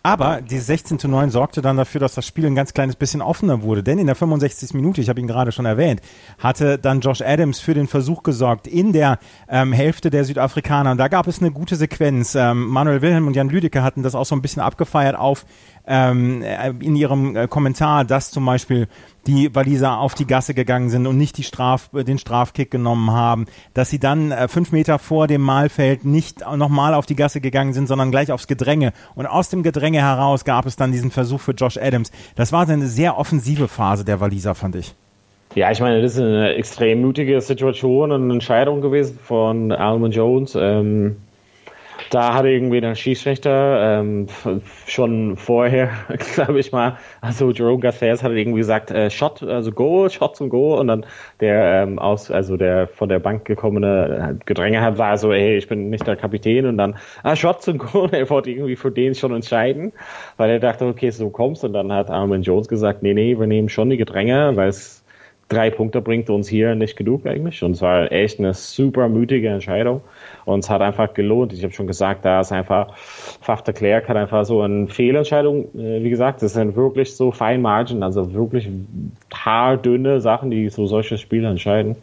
Aber 0.02 0.40
die 0.40 0.58
16 0.58 0.98
zu 0.98 1.08
9 1.08 1.30
sorgte 1.30 1.60
dann 1.60 1.76
dafür, 1.76 2.00
dass 2.00 2.14
das 2.14 2.26
Spiel 2.26 2.46
ein 2.46 2.54
ganz 2.54 2.72
kleines 2.72 2.96
bisschen 2.96 3.20
offener 3.20 3.62
wurde. 3.62 3.82
Denn 3.82 3.98
in 3.98 4.06
der 4.06 4.14
65. 4.16 4.72
Minute, 4.72 5.00
ich 5.00 5.10
habe 5.10 5.20
ihn 5.20 5.26
gerade 5.26 5.52
schon 5.52 5.66
erwähnt, 5.66 6.00
hatte 6.38 6.78
dann 6.78 7.00
Josh 7.00 7.20
Adams 7.20 7.60
für 7.60 7.74
den 7.74 7.86
Versuch 7.86 8.22
gesorgt 8.22 8.66
in 8.66 8.92
der 8.92 9.18
ähm, 9.48 9.72
Hälfte 9.72 10.08
der 10.08 10.24
Südafrikaner. 10.24 10.92
Und 10.92 10.98
da 10.98 11.08
gab 11.08 11.26
es 11.26 11.40
eine 11.40 11.50
gute 11.50 11.76
Sequenz. 11.76 12.34
Ähm, 12.34 12.68
Manuel 12.68 13.02
Wilhelm 13.02 13.26
und 13.26 13.36
Jan 13.36 13.50
Lüdecke 13.50 13.82
hatten 13.82 14.02
das 14.02 14.14
auch 14.14 14.24
so 14.24 14.34
ein 14.34 14.42
bisschen 14.42 14.62
abgefeiert 14.62 15.16
auf 15.16 15.44
ähm, 15.86 16.42
äh, 16.42 16.70
in 16.80 16.94
ihrem 16.96 17.36
äh, 17.36 17.48
Kommentar, 17.48 18.04
dass 18.04 18.30
zum 18.30 18.46
Beispiel 18.46 18.86
die 19.26 19.54
Waliser 19.54 19.98
auf 19.98 20.14
die 20.14 20.26
Gasse 20.26 20.54
gegangen 20.54 20.88
sind 20.88 21.06
und 21.06 21.16
nicht 21.16 21.36
die 21.36 21.42
Straf, 21.42 21.90
den 21.92 22.18
Strafkick 22.18 22.70
genommen 22.70 23.10
haben, 23.10 23.46
dass 23.74 23.90
sie 23.90 23.98
dann 23.98 24.30
äh, 24.30 24.48
fünf 24.48 24.72
Meter 24.72 24.98
vor 24.98 25.26
dem 25.26 25.42
Mahlfeld 25.42 26.04
nicht 26.04 26.40
nochmal 26.56 26.94
auf 26.94 27.06
die 27.06 27.16
Gasse 27.16 27.40
gegangen 27.40 27.72
sind, 27.72 27.86
sondern 27.86 28.10
gleich 28.10 28.32
aufs 28.32 28.46
Gedränge. 28.46 28.92
Und 29.14 29.26
aus 29.26 29.48
dem 29.48 29.62
Gedränge 29.62 29.89
heraus 29.98 30.44
gab 30.44 30.66
es 30.66 30.76
dann 30.76 30.92
diesen 30.92 31.10
Versuch 31.10 31.40
für 31.40 31.52
Josh 31.52 31.76
Adams. 31.76 32.12
Das 32.36 32.52
war 32.52 32.68
eine 32.68 32.86
sehr 32.86 33.18
offensive 33.18 33.68
Phase 33.68 34.04
der 34.04 34.20
Waliser, 34.20 34.54
fand 34.54 34.76
ich. 34.76 34.94
Ja, 35.54 35.70
ich 35.70 35.80
meine, 35.80 36.00
das 36.00 36.14
ist 36.14 36.20
eine 36.20 36.54
extrem 36.54 37.00
mutige 37.00 37.40
Situation 37.40 38.12
und 38.12 38.22
eine 38.22 38.32
Entscheidung 38.34 38.80
gewesen 38.80 39.18
von 39.22 39.72
Almond 39.72 40.14
Jones. 40.14 40.56
Ähm 40.58 41.16
da 42.10 42.34
hatte 42.34 42.48
irgendwie 42.48 42.80
der 42.80 42.94
Schiedsrichter 42.94 44.00
ähm, 44.00 44.26
schon 44.86 45.36
vorher, 45.36 45.90
glaube 46.34 46.58
ich 46.58 46.72
mal, 46.72 46.96
also 47.20 47.50
Jerome 47.50 47.80
Garces 47.80 48.22
hat 48.22 48.32
irgendwie 48.32 48.58
gesagt, 48.58 48.90
äh, 48.90 49.10
Shot, 49.10 49.42
also 49.42 49.72
Go, 49.72 50.08
Shot 50.08 50.36
zum 50.36 50.48
Go. 50.48 50.78
Und 50.78 50.88
dann 50.88 51.06
der 51.40 51.82
ähm, 51.82 51.98
aus, 51.98 52.30
also 52.30 52.56
der 52.56 52.88
von 52.88 53.08
der 53.08 53.18
Bank 53.18 53.44
gekommene 53.44 54.38
Gedränge 54.46 54.80
hat, 54.80 54.98
war 54.98 55.18
so, 55.18 55.32
ey, 55.32 55.56
ich 55.56 55.68
bin 55.68 55.90
nicht 55.90 56.06
der 56.06 56.16
Kapitän. 56.16 56.66
Und 56.66 56.78
dann, 56.78 56.96
ah, 57.22 57.36
Shot 57.36 57.62
zum 57.62 57.78
Go. 57.78 58.00
Und 58.04 58.14
er 58.14 58.28
wollte 58.30 58.50
irgendwie 58.50 58.76
für 58.76 58.90
den 58.90 59.14
schon 59.14 59.34
entscheiden, 59.34 59.92
weil 60.36 60.50
er 60.50 60.60
dachte, 60.60 60.86
okay, 60.86 61.10
so 61.10 61.30
kommst 61.30 61.64
und 61.64 61.72
dann 61.72 61.92
hat 61.92 62.10
Armin 62.10 62.42
Jones 62.42 62.68
gesagt, 62.68 63.02
nee, 63.02 63.14
nee, 63.14 63.38
wir 63.38 63.46
nehmen 63.46 63.68
schon 63.68 63.90
die 63.90 63.96
Gedränge, 63.96 64.56
weil 64.56 64.68
es 64.68 64.99
drei 65.50 65.68
Punkte 65.68 66.00
bringt 66.00 66.30
uns 66.30 66.48
hier 66.48 66.74
nicht 66.76 66.96
genug 66.96 67.26
eigentlich. 67.26 67.62
Und 67.62 67.72
es 67.72 67.82
war 67.82 68.10
echt 68.10 68.38
eine 68.38 68.54
super 68.54 69.08
mutige 69.08 69.48
Entscheidung. 69.48 70.00
Und 70.44 70.60
es 70.60 70.70
hat 70.70 70.80
einfach 70.80 71.12
gelohnt. 71.12 71.52
Ich 71.52 71.62
habe 71.64 71.72
schon 71.72 71.88
gesagt, 71.88 72.24
da 72.24 72.40
ist 72.40 72.52
einfach, 72.52 72.94
Faf 72.96 73.62
de 73.62 73.74
Klerk 73.74 74.08
hat 74.08 74.16
einfach 74.16 74.44
so 74.44 74.62
eine 74.62 74.86
Fehlentscheidung, 74.86 75.64
äh, 75.74 76.02
wie 76.02 76.10
gesagt, 76.10 76.40
das 76.42 76.54
sind 76.54 76.76
wirklich 76.76 77.14
so 77.14 77.32
fein 77.32 77.60
Margin, 77.62 78.02
also 78.02 78.32
wirklich 78.32 78.68
haardünne 79.34 80.20
Sachen, 80.20 80.50
die 80.50 80.68
so 80.68 80.86
solche 80.86 81.18
Spiele 81.18 81.48
entscheiden. 81.48 81.96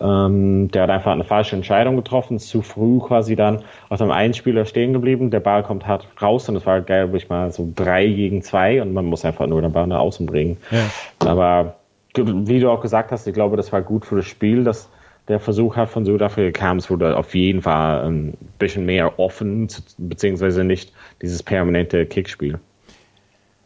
Ähm, 0.00 0.70
der 0.70 0.84
hat 0.84 0.90
einfach 0.90 1.12
eine 1.12 1.24
falsche 1.24 1.56
Entscheidung 1.56 1.96
getroffen, 1.96 2.38
zu 2.38 2.62
früh 2.62 3.00
quasi 3.00 3.34
dann 3.34 3.62
auf 3.88 4.00
einem 4.00 4.12
einen 4.12 4.34
Spieler 4.34 4.64
stehen 4.64 4.92
geblieben. 4.92 5.30
Der 5.30 5.40
Ball 5.40 5.64
kommt 5.64 5.86
hart 5.88 6.06
raus 6.22 6.48
und 6.48 6.54
es 6.54 6.64
war 6.66 6.80
geil, 6.82 7.10
ich 7.16 7.28
mal 7.28 7.50
so 7.50 7.68
drei 7.74 8.06
gegen 8.06 8.42
zwei 8.42 8.80
und 8.80 8.92
man 8.92 9.06
muss 9.06 9.24
einfach 9.24 9.46
nur 9.48 9.60
den 9.60 9.72
Ball 9.72 9.88
nach 9.88 9.98
außen 9.98 10.26
bringen. 10.26 10.56
Ja. 10.70 11.28
Aber 11.28 11.74
wie 12.18 12.60
du 12.60 12.70
auch 12.70 12.80
gesagt 12.80 13.12
hast, 13.12 13.26
ich 13.26 13.34
glaube, 13.34 13.56
das 13.56 13.72
war 13.72 13.82
gut 13.82 14.06
für 14.06 14.16
das 14.16 14.26
Spiel, 14.26 14.64
dass 14.64 14.88
der 15.28 15.40
Versuch 15.40 15.76
hat 15.76 15.88
von 15.88 16.04
Südafrika 16.04 16.58
kam. 16.58 16.78
Es 16.78 16.88
wurde 16.90 17.16
auf 17.16 17.34
jeden 17.34 17.62
Fall 17.62 18.04
ein 18.04 18.34
bisschen 18.58 18.86
mehr 18.86 19.18
offen, 19.18 19.68
beziehungsweise 19.98 20.64
nicht 20.64 20.92
dieses 21.20 21.42
permanente 21.42 22.06
Kickspiel. 22.06 22.60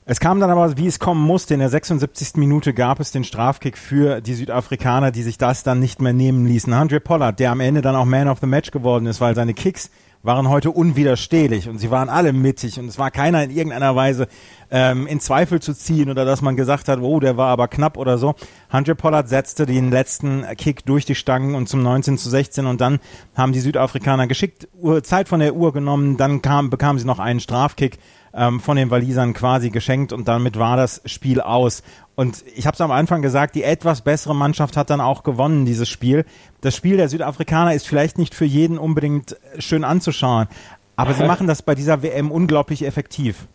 Es 0.07 0.19
kam 0.19 0.41
dann 0.41 0.51
aber, 0.51 0.77
wie 0.77 0.87
es 0.87 0.99
kommen 0.99 1.25
musste. 1.25 1.55
In 1.55 1.61
der 1.61 1.69
76. 1.69 2.35
Minute 2.37 2.75
gab 2.75 2.99
es 2.99 3.13
den 3.13 3.23
Strafkick 3.23 3.79
für 3.79 4.21
die 4.21 4.35
Südafrikaner, 4.35 5.13
die 5.13 5.23
sich 5.23 5.39
das 5.39 5.63
dann 5.63 5.79
nicht 5.79 6.03
mehr 6.03 6.13
nehmen 6.13 6.47
ließen. 6.47 6.73
Andre 6.73 6.99
Pollard, 6.99 7.39
der 7.39 7.53
am 7.53 7.61
Ende 7.61 7.81
dann 7.81 7.95
auch 7.95 8.07
Man 8.07 8.27
of 8.27 8.41
the 8.41 8.47
Match 8.47 8.71
geworden 8.73 9.07
ist, 9.07 9.21
weil 9.21 9.35
seine 9.37 9.55
Kicks 9.55 9.91
waren 10.23 10.49
heute 10.49 10.71
unwiderstehlich 10.71 11.69
und 11.69 11.79
sie 11.79 11.91
waren 11.91 12.09
alle 12.09 12.33
mittig 12.33 12.79
und 12.79 12.87
es 12.87 12.99
war 12.99 13.11
keiner 13.11 13.43
in 13.43 13.51
irgendeiner 13.51 13.97
Weise 13.97 14.29
ähm, 14.71 15.07
in 15.07 15.19
Zweifel 15.19 15.61
zu 15.61 15.73
ziehen 15.73 16.11
oder 16.11 16.25
dass 16.25 16.43
man 16.43 16.57
gesagt 16.57 16.89
hat, 16.89 17.01
oh, 17.01 17.21
der 17.21 17.37
war 17.37 17.49
aber 17.49 17.69
knapp 17.69 17.97
oder 17.97 18.19
so. 18.19 18.35
Hunter 18.73 18.95
Pollard 18.95 19.29
setzte 19.29 19.65
den 19.65 19.91
letzten 19.91 20.45
Kick 20.57 20.85
durch 20.85 21.07
die 21.07 21.15
Stangen 21.15 21.55
und 21.55 21.69
zum 21.69 21.83
19 21.83 22.19
zu 22.19 22.29
16 22.29 22.67
und 22.67 22.81
dann 22.81 23.01
haben 23.35 23.53
die 23.53 23.61
Südafrikaner 23.61 24.27
geschickt 24.27 24.69
Zeit 25.03 25.29
von 25.29 25.41
der 25.41 25.55
Uhr 25.55 25.73
genommen, 25.73 26.17
dann 26.17 26.43
kam, 26.43 26.71
bekamen 26.71 26.99
sie 26.99 27.07
noch 27.07 27.19
einen 27.19 27.41
Strafkick 27.41 27.99
ähm, 28.35 28.61
von 28.61 28.77
den 28.77 28.91
Walisern 28.91 29.33
quasi 29.33 29.71
geschenkt 29.71 30.13
und 30.13 30.29
damit 30.29 30.59
war 30.59 30.77
das 30.77 31.03
Spiel 31.05 31.41
aus. 31.41 31.83
Und 32.15 32.45
ich 32.55 32.67
habe 32.67 32.75
es 32.75 32.81
am 32.81 32.91
Anfang 32.91 33.23
gesagt, 33.23 33.55
die 33.55 33.63
etwas 33.63 34.03
bessere 34.03 34.35
Mannschaft 34.35 34.77
hat 34.77 34.91
dann 34.91 35.01
auch 35.01 35.23
gewonnen, 35.23 35.65
dieses 35.65 35.89
Spiel. 35.89 36.25
Das 36.61 36.77
Spiel 36.77 36.97
der 36.97 37.09
Südafrikaner 37.09 37.75
ist 37.75 37.89
vielleicht 37.89 38.19
nicht 38.19 38.35
für 38.35 38.45
jeden 38.45 38.79
unbedingt 38.79 39.37
schön 39.59 39.85
anzuschauen, 39.85 40.49
aber 40.97 41.15
sie 41.15 41.25
machen 41.27 41.47
das 41.47 41.63
bei 41.63 41.75
dieser 41.75 42.03
WM 42.03 42.31
unglaublich 42.31 42.85
effektiv 42.85 43.49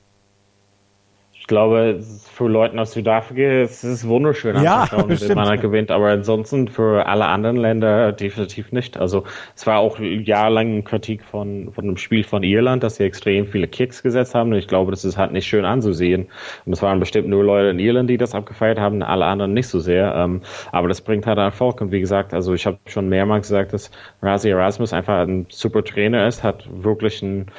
ich 1.45 1.47
glaube, 1.47 1.99
für 2.01 2.47
Leute 2.47 2.75
aus 2.81 2.93
Südafrika 2.93 3.61
ist 3.61 3.83
es 3.83 4.07
wunderschön 4.07 4.63
ja, 4.63 4.81
anzuschauen, 4.81 5.09
wenn 5.29 5.35
man 5.35 5.61
gewinnt, 5.61 5.91
aber 5.91 6.07
ansonsten 6.09 6.67
für 6.67 7.05
alle 7.05 7.27
anderen 7.27 7.57
Länder 7.57 8.13
definitiv 8.13 8.71
nicht. 8.71 8.97
Also 8.97 9.25
es 9.55 9.67
war 9.67 9.77
auch 9.77 9.99
jahrelang 9.99 10.83
Kritik 10.85 11.23
von, 11.23 11.71
von 11.71 11.85
dem 11.85 11.97
Spiel 11.97 12.23
von 12.23 12.41
Irland, 12.41 12.81
dass 12.81 12.95
sie 12.95 13.03
extrem 13.03 13.45
viele 13.45 13.67
Kicks 13.67 14.01
gesetzt 14.01 14.33
haben 14.33 14.53
und 14.53 14.57
ich 14.57 14.67
glaube, 14.67 14.89
das 14.89 15.05
ist 15.05 15.19
halt 15.19 15.33
nicht 15.33 15.45
schön 15.45 15.65
anzusehen. 15.65 16.29
Und 16.65 16.73
es 16.73 16.81
waren 16.81 16.99
bestimmt 16.99 17.27
nur 17.27 17.43
Leute 17.43 17.69
in 17.69 17.77
Irland, 17.77 18.09
die 18.09 18.17
das 18.17 18.33
abgefeiert 18.33 18.79
haben, 18.79 19.03
alle 19.03 19.25
anderen 19.25 19.53
nicht 19.53 19.67
so 19.67 19.79
sehr. 19.79 20.15
Ähm, 20.15 20.41
aber 20.71 20.87
das 20.87 21.01
bringt 21.01 21.27
halt 21.27 21.37
Erfolg 21.37 21.79
und 21.79 21.91
wie 21.91 21.99
gesagt, 21.99 22.33
also 22.33 22.55
ich 22.55 22.65
habe 22.65 22.79
schon 22.87 23.07
mehrmals 23.07 23.49
gesagt, 23.49 23.71
dass 23.71 23.91
Razi 24.23 24.49
Erasmus 24.49 24.93
einfach 24.93 25.19
ein 25.19 25.45
super 25.49 25.83
Trainer 25.83 26.27
ist, 26.27 26.41
hat 26.41 26.67
wirklich 26.71 27.21
ein 27.21 27.51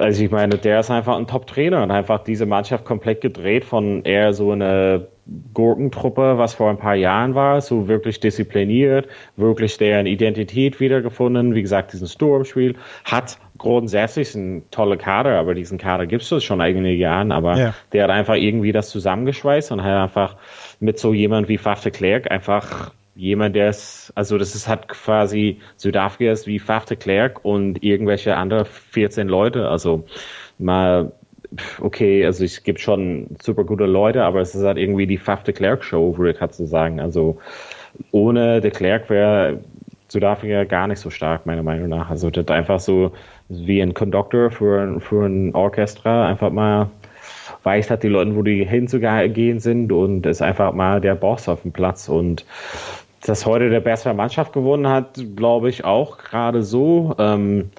also 0.00 0.24
ich 0.24 0.30
meine, 0.30 0.56
der 0.56 0.80
ist 0.80 0.90
einfach 0.90 1.16
ein 1.16 1.26
Top-Trainer 1.26 1.82
und 1.82 1.90
einfach 1.90 2.24
diese 2.24 2.46
Mannschaft 2.46 2.84
komplett 2.84 3.20
gedreht 3.20 3.64
von 3.64 4.04
eher 4.04 4.32
so 4.32 4.52
eine 4.52 5.08
Gurkentruppe, 5.54 6.38
was 6.38 6.54
vor 6.54 6.70
ein 6.70 6.78
paar 6.78 6.96
Jahren 6.96 7.34
war, 7.34 7.60
so 7.60 7.86
wirklich 7.86 8.18
diszipliniert, 8.18 9.06
wirklich 9.36 9.76
deren 9.76 10.06
Identität 10.06 10.80
wiedergefunden. 10.80 11.54
Wie 11.54 11.62
gesagt, 11.62 11.92
diesen 11.92 12.08
Sturmspiel 12.08 12.74
hat 13.04 13.38
grundsätzlich 13.58 14.34
ein 14.34 14.64
toller 14.70 14.96
Kader, 14.96 15.38
aber 15.38 15.54
diesen 15.54 15.78
Kader 15.78 16.06
gibt 16.06 16.30
es 16.30 16.44
schon 16.44 16.60
einige 16.60 16.90
Jahren, 16.90 17.30
aber 17.30 17.56
ja. 17.56 17.74
der 17.92 18.04
hat 18.04 18.10
einfach 18.10 18.34
irgendwie 18.34 18.72
das 18.72 18.88
zusammengeschweißt 18.88 19.70
und 19.70 19.84
hat 19.84 20.02
einfach 20.02 20.36
mit 20.80 20.98
so 20.98 21.12
jemand 21.12 21.48
wie 21.48 21.58
Faf 21.58 21.82
de 21.82 21.92
Klerk 21.92 22.30
einfach 22.30 22.92
jemand, 23.20 23.54
der 23.54 23.68
ist, 23.68 24.12
also 24.14 24.38
das 24.38 24.54
ist 24.54 24.66
halt 24.66 24.88
quasi 24.88 25.60
Südafrika 25.76 26.32
ist 26.32 26.46
wie 26.46 26.58
Faf 26.58 26.86
de 26.86 26.96
Klerk 26.96 27.44
und 27.44 27.82
irgendwelche 27.84 28.36
andere 28.36 28.64
14 28.64 29.28
Leute. 29.28 29.68
Also 29.68 30.04
mal, 30.58 31.12
okay, 31.80 32.24
also 32.24 32.44
es 32.44 32.62
gibt 32.62 32.80
schon 32.80 33.36
super 33.42 33.64
gute 33.64 33.84
Leute, 33.84 34.24
aber 34.24 34.40
es 34.40 34.54
ist 34.54 34.64
halt 34.64 34.78
irgendwie 34.78 35.06
die 35.06 35.18
Faf 35.18 35.42
de 35.42 35.52
Klerk 35.52 35.84
Show, 35.84 36.16
würde 36.16 36.32
ich 36.32 36.40
halt 36.40 36.54
so 36.54 36.64
sagen. 36.64 36.98
Also 36.98 37.38
ohne 38.10 38.62
de 38.62 38.70
Klerk 38.70 39.10
wäre 39.10 39.60
Südafrika 40.08 40.64
gar 40.64 40.88
nicht 40.88 40.98
so 40.98 41.10
stark, 41.10 41.44
meiner 41.44 41.62
Meinung 41.62 41.90
nach. 41.90 42.08
Also 42.08 42.30
das 42.30 42.44
ist 42.44 42.50
einfach 42.50 42.80
so 42.80 43.12
wie 43.50 43.82
ein 43.82 43.92
Conductor 43.92 44.50
für, 44.50 44.98
für 45.00 45.26
ein 45.26 45.54
Orchester, 45.54 46.24
einfach 46.24 46.50
mal 46.50 46.90
weiß 47.62 47.90
hat 47.90 48.02
die 48.02 48.08
Leute, 48.08 48.34
wo 48.34 48.42
die 48.42 48.64
hinzugehen 48.64 49.60
sind 49.60 49.92
und 49.92 50.24
ist 50.24 50.40
einfach 50.40 50.72
mal 50.72 51.02
der 51.02 51.14
Boss 51.14 51.48
auf 51.48 51.62
dem 51.62 51.72
Platz 51.72 52.08
und 52.08 52.46
dass 53.22 53.46
heute 53.46 53.70
der 53.70 53.80
bessere 53.80 54.14
Mannschaft 54.14 54.52
gewonnen 54.52 54.88
hat, 54.88 55.20
glaube 55.36 55.68
ich 55.68 55.84
auch 55.84 56.18
gerade 56.18 56.62
so. 56.62 57.14
Ähm, 57.18 57.70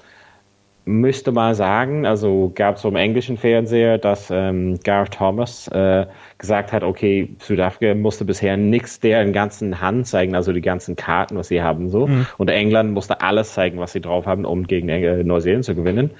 müsste 0.84 1.30
mal 1.30 1.54
sagen, 1.54 2.06
also 2.06 2.50
gab 2.54 2.76
es 2.76 2.82
so 2.82 2.88
im 2.88 2.96
englischen 2.96 3.36
Fernseher, 3.36 3.98
dass 3.98 4.30
ähm, 4.30 4.80
Gareth 4.82 5.14
Thomas 5.14 5.68
äh, 5.68 6.06
gesagt 6.38 6.72
hat, 6.72 6.82
okay, 6.82 7.36
Südafrika 7.38 7.94
musste 7.94 8.24
bisher 8.24 8.56
nichts 8.56 8.98
der 8.98 9.24
ganzen 9.30 9.80
Hand 9.80 10.08
zeigen, 10.08 10.34
also 10.34 10.52
die 10.52 10.60
ganzen 10.60 10.96
Karten, 10.96 11.36
was 11.36 11.48
sie 11.48 11.62
haben 11.62 11.88
so. 11.88 12.08
Mhm. 12.08 12.26
Und 12.36 12.50
England 12.50 12.92
musste 12.92 13.20
alles 13.20 13.54
zeigen, 13.54 13.78
was 13.78 13.92
sie 13.92 14.00
drauf 14.00 14.26
haben, 14.26 14.44
um 14.44 14.66
gegen 14.66 14.88
äh, 14.88 15.22
Neuseeland 15.22 15.64
zu 15.64 15.74
gewinnen. 15.74 16.10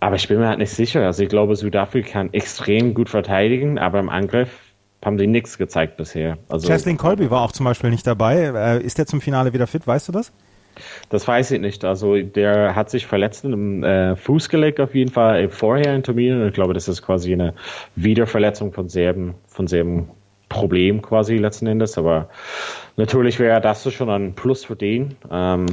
Aber 0.00 0.16
ich 0.16 0.26
bin 0.26 0.38
mir 0.38 0.48
halt 0.48 0.58
nicht 0.58 0.72
sicher. 0.72 1.04
Also 1.04 1.22
ich 1.22 1.28
glaube, 1.28 1.54
Südafrika 1.54 2.10
kann 2.10 2.32
extrem 2.32 2.94
gut 2.94 3.08
verteidigen, 3.08 3.78
aber 3.78 4.00
im 4.00 4.08
Angriff 4.08 4.69
haben 5.04 5.18
sie 5.18 5.26
nichts 5.26 5.58
gezeigt 5.58 5.96
bisher. 5.96 6.38
Also, 6.48 6.68
Cheslin 6.68 6.96
Colby 6.98 7.30
war 7.30 7.42
auch 7.42 7.52
zum 7.52 7.64
Beispiel 7.64 7.90
nicht 7.90 8.06
dabei. 8.06 8.52
Äh, 8.54 8.82
ist 8.82 8.98
der 8.98 9.06
zum 9.06 9.20
Finale 9.20 9.52
wieder 9.52 9.66
fit? 9.66 9.86
Weißt 9.86 10.08
du 10.08 10.12
das? 10.12 10.32
Das 11.08 11.26
weiß 11.26 11.50
ich 11.50 11.60
nicht. 11.60 11.84
Also 11.84 12.16
der 12.16 12.74
hat 12.74 12.90
sich 12.90 13.06
verletzt 13.06 13.44
im 13.44 13.82
äh, 13.82 14.14
Fußgelenk 14.16 14.78
auf 14.80 14.94
jeden 14.94 15.10
Fall 15.10 15.48
vorher 15.48 15.94
in 15.94 16.02
Terminen. 16.02 16.46
Ich 16.46 16.54
glaube, 16.54 16.74
das 16.74 16.86
ist 16.88 17.02
quasi 17.02 17.32
eine 17.32 17.54
Wiederverletzung 17.96 18.72
von 18.72 18.88
selben, 18.88 19.34
von 19.48 19.66
selben 19.66 20.08
Problem 20.48 21.02
quasi 21.02 21.36
letzten 21.36 21.66
Endes. 21.66 21.98
Aber 21.98 22.28
natürlich 22.96 23.38
wäre 23.38 23.60
das 23.60 23.92
schon 23.92 24.10
ein 24.10 24.34
Plus 24.34 24.64
für 24.64 24.76
den. 24.76 25.16
Ähm, 25.30 25.66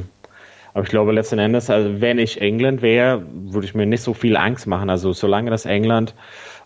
Aber 0.74 0.84
ich 0.84 0.90
glaube 0.90 1.12
letzten 1.12 1.40
Endes, 1.40 1.70
also 1.70 2.02
wenn 2.02 2.20
ich 2.20 2.42
England 2.42 2.82
wäre, 2.82 3.24
würde 3.32 3.66
ich 3.66 3.76
mir 3.76 3.86
nicht 3.86 4.04
so 4.04 4.14
viel 4.14 4.38
Angst 4.38 4.68
machen. 4.68 4.90
Also 4.90 5.14
solange 5.14 5.50
das 5.50 5.66
England 5.66 6.14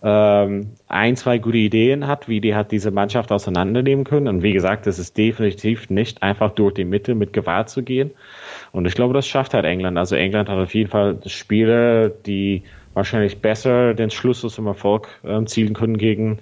ähm, 0.03 0.71
ein, 0.87 1.15
zwei 1.15 1.37
gute 1.37 1.57
Ideen 1.57 2.07
hat, 2.07 2.27
wie 2.27 2.41
die 2.41 2.55
hat 2.55 2.71
diese 2.71 2.91
Mannschaft 2.91 3.31
auseinandernehmen 3.31 4.03
können. 4.03 4.27
Und 4.27 4.43
wie 4.43 4.53
gesagt, 4.53 4.87
es 4.87 4.97
ist 4.97 5.17
definitiv 5.17 5.89
nicht 5.89 6.23
einfach 6.23 6.51
durch 6.51 6.73
die 6.73 6.85
Mitte 6.85 7.13
mit 7.13 7.33
Gewalt 7.33 7.69
zu 7.69 7.83
gehen. 7.83 8.11
Und 8.71 8.85
ich 8.87 8.95
glaube, 8.95 9.13
das 9.13 9.27
schafft 9.27 9.53
halt 9.53 9.65
England. 9.65 9.97
Also 9.97 10.15
England 10.15 10.49
hat 10.49 10.57
auf 10.57 10.73
jeden 10.73 10.89
Fall 10.89 11.19
Spiele, 11.25 12.13
die 12.25 12.63
wahrscheinlich 12.93 13.39
besser 13.39 13.93
den 13.93 14.09
Schluss 14.09 14.41
zum 14.41 14.67
Erfolg 14.67 15.07
äh, 15.23 15.43
zielen 15.45 15.73
können 15.73 15.97
gegen 15.97 16.39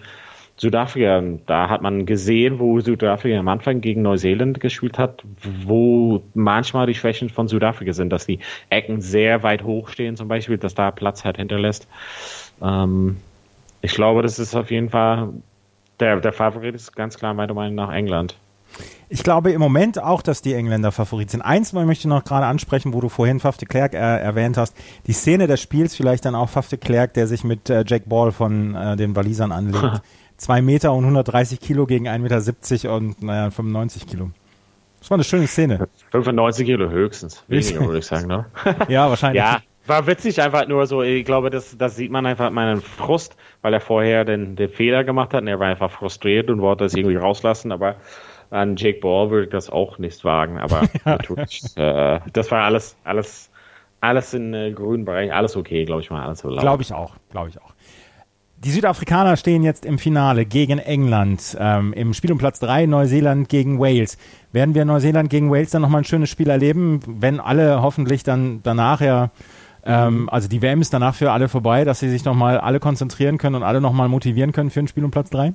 Südafrika. 0.56 1.22
Da 1.46 1.70
hat 1.70 1.82
man 1.82 2.06
gesehen, 2.06 2.60
wo 2.60 2.80
Südafrika 2.80 3.38
am 3.38 3.48
Anfang 3.48 3.82
gegen 3.82 4.02
Neuseeland 4.02 4.60
gespielt 4.60 4.98
hat, 4.98 5.24
wo 5.66 6.24
manchmal 6.34 6.88
die 6.88 6.96
Schwächen 6.96 7.30
von 7.30 7.48
Südafrika 7.48 7.94
sind, 7.94 8.10
dass 8.10 8.26
die 8.26 8.40
Ecken 8.70 9.02
sehr 9.02 9.44
weit 9.44 9.64
hoch 9.64 9.90
stehen, 9.90 10.16
zum 10.16 10.28
Beispiel, 10.28 10.58
dass 10.58 10.76
da 10.76 10.92
Platz 10.92 11.24
halt 11.24 11.38
hinterlässt. 11.38 11.88
Ähm, 12.62 13.18
ich 13.82 13.94
glaube, 13.94 14.22
das 14.22 14.40
ist 14.40 14.56
auf 14.56 14.72
jeden 14.72 14.90
Fall 14.90 15.30
der, 16.00 16.20
der 16.20 16.34
Favorit 16.34 16.76
ist 16.76 16.96
ganz 16.96 17.18
klar 17.18 17.34
meiner 17.34 17.54
Meinung 17.54 17.76
nach 17.76 17.92
England. 17.92 18.38
Ich 19.10 19.24
glaube 19.24 19.52
im 19.52 19.60
Moment 19.60 20.02
auch, 20.02 20.22
dass 20.22 20.44
die 20.44 20.54
Engländer 20.54 20.92
Favorit 20.92 21.32
sind. 21.32 21.42
Eins 21.42 21.74
möchte 21.74 22.02
ich 22.02 22.06
noch 22.06 22.24
gerade 22.24 22.46
ansprechen, 22.46 22.94
wo 22.94 23.02
du 23.02 23.10
vorhin 23.10 23.40
Faf 23.40 23.58
de 23.58 23.68
Klerk 23.68 23.94
äh, 23.94 23.98
erwähnt 23.98 24.58
hast. 24.58 24.76
Die 25.08 25.14
Szene 25.14 25.48
des 25.48 25.60
Spiels, 25.62 25.96
vielleicht 25.96 26.26
dann 26.26 26.36
auch 26.36 26.50
Faf 26.50 26.70
de 26.70 26.78
Klerk, 26.78 27.16
der 27.16 27.26
sich 27.26 27.44
mit 27.44 27.70
äh, 27.70 27.84
Jack 27.88 28.08
Ball 28.08 28.32
von 28.32 28.76
äh, 28.76 28.96
den 28.96 29.16
Walisern 29.16 29.52
anlegt. 29.52 30.02
Zwei 30.38 30.62
Meter 30.62 30.94
und 30.94 31.04
130 31.04 31.60
Kilo 31.60 31.86
gegen 31.86 32.08
1,70 32.08 32.84
Meter 32.84 32.96
und 32.96 33.24
naja, 33.24 33.50
95 33.50 34.08
Kilo. 34.08 34.30
Das 35.00 35.10
war 35.10 35.16
eine 35.16 35.24
schöne 35.24 35.48
Szene. 35.48 35.88
95 36.12 36.66
Kilo 36.66 36.90
höchstens. 36.90 37.44
Weniger, 37.48 37.82
würde 37.82 38.00
ich 38.00 38.06
sagen, 38.06 38.28
ne? 38.28 38.46
ja, 38.88 39.10
wahrscheinlich. 39.10 39.44
Ja, 39.44 39.60
war 39.90 40.08
witzig 40.08 40.42
einfach 40.42 40.68
nur 40.68 40.86
so. 40.88 41.02
Ich 41.02 41.26
glaube, 41.26 41.50
das, 41.50 41.78
das 41.78 41.96
sieht 41.96 42.12
man 42.12 42.26
einfach 42.26 42.50
meinen 42.52 42.82
Frust, 42.82 43.36
weil 43.62 43.74
er 43.74 43.82
vorher 43.82 44.26
den, 44.26 44.56
den 44.56 44.70
Fehler 44.70 45.04
gemacht 45.04 45.34
hat 45.34 45.42
und 45.42 45.48
er 45.48 45.60
war 45.60 45.68
einfach 45.68 45.92
frustriert 45.92 46.50
und 46.50 46.62
wollte 46.62 46.86
es 46.86 46.94
irgendwie 46.94 47.18
rauslassen, 47.18 47.72
aber 47.72 47.96
an 48.52 48.76
Jake 48.76 49.00
Ball 49.00 49.30
würde 49.30 49.46
ich 49.46 49.52
das 49.52 49.70
auch 49.70 49.98
nicht 49.98 50.24
wagen, 50.24 50.58
aber 50.58 50.84
natürlich, 51.06 51.64
äh, 51.76 52.20
das 52.34 52.52
war 52.52 52.64
alles, 52.64 52.96
alles, 53.04 53.50
alles 54.02 54.34
in 54.34 54.54
äh, 54.54 54.72
grünen 54.72 55.06
Bereich, 55.06 55.34
alles 55.34 55.56
okay, 55.56 55.86
glaube 55.86 56.02
ich 56.02 56.10
mal, 56.10 56.24
alles 56.24 56.40
so 56.40 56.50
Glaube 56.50 56.84
ich 56.84 56.94
auch, 56.94 57.16
glaube 57.32 57.50
ich 57.50 57.62
auch. 57.62 57.74
Die 58.62 58.72
Südafrikaner 58.72 59.38
stehen 59.38 59.64
jetzt 59.64 59.86
im 59.86 59.98
Finale 59.98 60.46
gegen 60.46 60.80
England. 60.80 61.56
Ähm, 61.58 61.94
Im 61.94 62.14
Spiel 62.14 62.34
um 62.34 62.38
Platz 62.38 62.60
3 62.60 62.88
Neuseeland 62.88 63.48
gegen 63.48 63.80
Wales. 63.80 64.18
Werden 64.52 64.76
wir 64.76 64.84
Neuseeland 64.84 65.30
gegen 65.30 65.50
Wales 65.50 65.70
dann 65.70 65.82
nochmal 65.82 66.02
ein 66.02 66.06
schönes 66.06 66.30
Spiel 66.30 66.50
erleben, 66.50 67.00
wenn 67.08 67.40
alle 67.40 67.82
hoffentlich 67.82 68.24
dann 68.24 68.60
danach 68.62 69.00
ja, 69.00 69.32
ähm, 69.90 70.30
also 70.30 70.48
die 70.48 70.62
WM 70.62 70.82
ist 70.82 70.94
danach 70.94 71.16
für 71.16 71.32
alle 71.32 71.50
vorbei, 71.50 71.84
dass 71.84 72.00
sie 72.00 72.10
sich 72.10 72.24
nochmal 72.24 72.60
alle 72.60 72.80
konzentrieren 72.80 73.40
können 73.40 73.56
und 73.56 73.64
alle 73.64 73.82
nochmal 73.82 74.08
motivieren 74.08 74.52
können 74.52 74.70
für 74.70 74.82
ein 74.82 74.88
Spiel 74.88 75.04
um 75.04 75.10
Platz 75.10 75.32
3? 75.32 75.54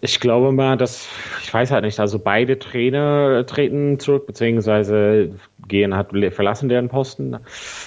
Ich 0.00 0.20
glaube 0.20 0.52
mal, 0.52 0.76
dass, 0.76 1.08
ich 1.42 1.52
weiß 1.52 1.72
halt 1.72 1.84
nicht, 1.84 1.98
also 1.98 2.20
beide 2.20 2.58
Trainer 2.58 3.44
treten 3.46 3.98
zurück, 3.98 4.28
beziehungsweise 4.28 5.30
gehen, 5.66 5.96
hat, 5.96 6.10
verlassen 6.30 6.68
deren 6.68 6.88
Posten. 6.88 7.36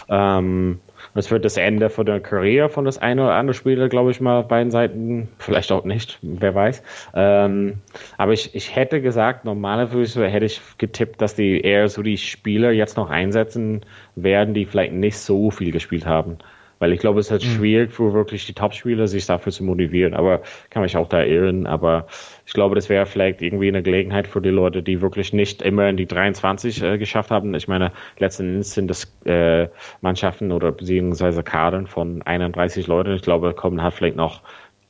Ähm, 0.10 0.80
das 1.18 1.32
wird 1.32 1.46
das 1.46 1.58
Ende 1.58 1.90
von 1.90 2.06
der 2.06 2.20
Karriere 2.20 2.70
von 2.70 2.86
das 2.86 3.00
eine 3.00 3.24
oder 3.24 3.34
andere 3.34 3.56
Spieler, 3.56 3.90
glaube 3.90 4.12
ich 4.12 4.22
mal, 4.22 4.40
auf 4.40 4.48
beiden 4.48 4.70
Seiten. 4.70 5.30
Vielleicht 5.40 5.72
auch 5.72 5.84
nicht, 5.84 6.20
wer 6.22 6.54
weiß. 6.54 6.84
Ähm, 7.16 7.82
aber 8.20 8.34
ich, 8.34 8.54
ich 8.54 8.76
hätte 8.76 9.02
gesagt, 9.02 9.44
normalerweise 9.44 10.28
hätte 10.28 10.46
ich 10.46 10.62
getippt, 10.78 11.20
dass 11.20 11.34
die 11.34 11.60
eher 11.62 11.90
so 11.90 12.04
die 12.04 12.18
Spieler 12.18 12.70
jetzt 12.70 12.98
noch 12.98 13.10
einsetzen 13.10 13.82
werden, 14.16 14.54
die 14.54 14.66
vielleicht 14.66 14.94
nicht 14.94 15.18
so 15.18 15.50
viel 15.50 15.72
gespielt 15.72 16.06
haben. 16.06 16.38
Weil 16.80 16.94
ich 16.94 17.00
glaube, 17.00 17.20
es 17.20 17.28
ist 17.28 17.32
halt 17.32 17.44
mhm. 17.44 17.58
schwierig 17.58 17.92
für 17.94 18.14
wirklich 18.14 18.46
die 18.46 18.54
Top-Spieler, 18.54 19.08
sich 19.08 19.26
dafür 19.26 19.52
zu 19.52 19.64
motivieren. 19.64 20.14
Aber 20.14 20.42
kann 20.70 20.84
mich 20.84 20.96
auch 20.98 21.10
da 21.10 21.24
irren. 21.24 21.66
Aber 21.66 22.08
ich 22.46 22.54
glaube, 22.54 22.76
das 22.76 22.90
wäre 22.90 23.06
vielleicht 23.06 23.42
irgendwie 23.42 23.68
eine 23.68 23.82
Gelegenheit 23.82 24.28
für 24.28 24.42
die 24.42 24.50
Leute, 24.50 24.84
die 24.84 25.02
wirklich 25.02 25.34
nicht 25.34 25.62
immer 25.62 25.90
in 25.90 25.98
die 25.98 26.06
23 26.06 26.84
äh, 26.84 26.98
geschafft 26.98 27.32
haben. 27.32 27.54
Ich 27.56 27.68
meine, 27.68 27.92
letzten 28.20 28.50
Endes 28.50 28.74
sind 28.74 28.90
das 28.90 29.12
äh, 29.26 29.68
Mannschaften 30.02 30.52
oder 30.52 30.72
beziehungsweise 30.72 31.44
Kadern 31.44 31.88
von 31.88 32.22
31 32.22 32.88
Leuten. 32.88 33.14
Ich 33.14 33.22
glaube, 33.22 33.54
kommen 33.54 33.82
halt 33.82 33.94
vielleicht 33.94 34.16
noch 34.16 34.42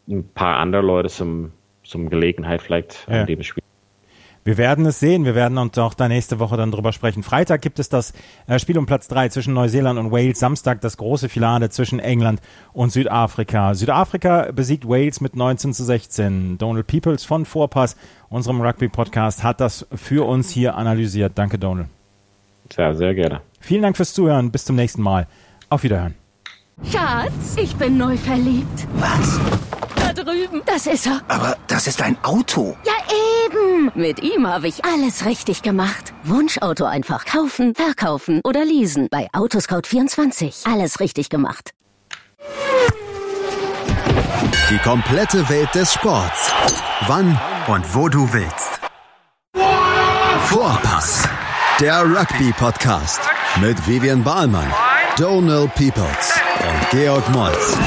ein 0.09 0.27
paar 0.27 0.57
andere 0.57 0.81
Leute 0.81 1.09
zum, 1.09 1.51
zum 1.83 2.09
Gelegenheit 2.09 2.61
vielleicht 2.61 3.07
ja. 3.09 3.21
an 3.21 3.27
dem 3.27 3.43
Spiel. 3.43 3.63
Wir 4.47 4.57
werden 4.57 4.85
es 4.85 5.01
sehen. 5.01 5.25
Wir 5.25 5.35
werden 5.35 5.57
uns 5.57 5.77
auch 5.77 5.93
da 5.93 6.07
nächste 6.07 6.39
Woche 6.39 6.55
dann 6.55 6.71
drüber 6.71 6.93
sprechen. 6.93 7.21
Freitag 7.21 7.61
gibt 7.61 7.79
es 7.79 7.89
das 7.89 8.13
äh, 8.47 8.59
Spiel 8.59 8.77
um 8.77 8.85
Platz 8.85 9.09
drei 9.09 9.27
zwischen 9.27 9.53
Neuseeland 9.53 9.99
und 9.99 10.09
Wales. 10.13 10.39
Samstag 10.39 10.79
das 10.79 10.95
große 10.95 11.27
Finale 11.27 11.69
zwischen 11.69 11.99
England 11.99 12.39
und 12.71 12.93
Südafrika. 12.93 13.73
Südafrika 13.75 14.53
besiegt 14.53 14.87
Wales 14.87 15.19
mit 15.19 15.35
19 15.35 15.73
zu 15.73 15.83
16. 15.83 16.57
Donald 16.57 16.87
Peoples 16.87 17.25
von 17.25 17.43
Vorpass, 17.43 17.97
unserem 18.29 18.61
Rugby-Podcast, 18.61 19.43
hat 19.43 19.59
das 19.59 19.85
für 19.93 20.25
uns 20.25 20.49
hier 20.49 20.75
analysiert. 20.75 21.33
Danke, 21.35 21.59
Donald. 21.59 21.89
Sehr, 22.73 22.95
sehr 22.95 23.15
gerne. 23.15 23.41
Vielen 23.59 23.81
Dank 23.81 23.97
fürs 23.97 24.13
Zuhören. 24.13 24.49
Bis 24.51 24.63
zum 24.63 24.77
nächsten 24.77 25.01
Mal. 25.01 25.27
Auf 25.69 25.83
Wiederhören. 25.83 26.15
Schatz, 26.89 27.57
ich 27.57 27.75
bin 27.75 27.97
neu 27.97 28.15
verliebt. 28.15 28.87
Was? 28.93 29.41
Drüben. 30.27 30.61
Das 30.65 30.87
ist 30.87 31.05
er. 31.05 31.21
Aber 31.29 31.57
das 31.67 31.87
ist 31.87 32.01
ein 32.01 32.17
Auto. 32.21 32.75
Ja, 32.85 32.93
eben. 33.45 33.91
Mit 33.95 34.21
ihm 34.21 34.45
habe 34.45 34.67
ich 34.67 34.83
alles 34.83 35.25
richtig 35.25 35.61
gemacht. 35.61 36.13
Wunschauto 36.23 36.83
einfach 36.83 37.23
kaufen, 37.23 37.73
verkaufen 37.73 38.41
oder 38.43 38.65
leasen. 38.65 39.07
Bei 39.09 39.29
Autoscout24. 39.31 40.69
Alles 40.69 40.99
richtig 40.99 41.29
gemacht. 41.29 41.71
Die 44.69 44.77
komplette 44.79 45.47
Welt 45.47 45.73
des 45.73 45.93
Sports. 45.93 46.51
Wann 47.07 47.39
und 47.67 47.95
wo 47.95 48.09
du 48.09 48.27
willst. 48.33 48.81
Vorpass. 50.47 51.23
Der 51.79 52.01
Rugby-Podcast. 52.03 53.21
Mit 53.61 53.87
Vivian 53.87 54.23
Bahlmann, 54.23 54.71
Donal 55.17 55.69
Peoples 55.69 56.46
und 56.59 56.89
Georg 56.91 57.29
Moltz. 57.29 57.77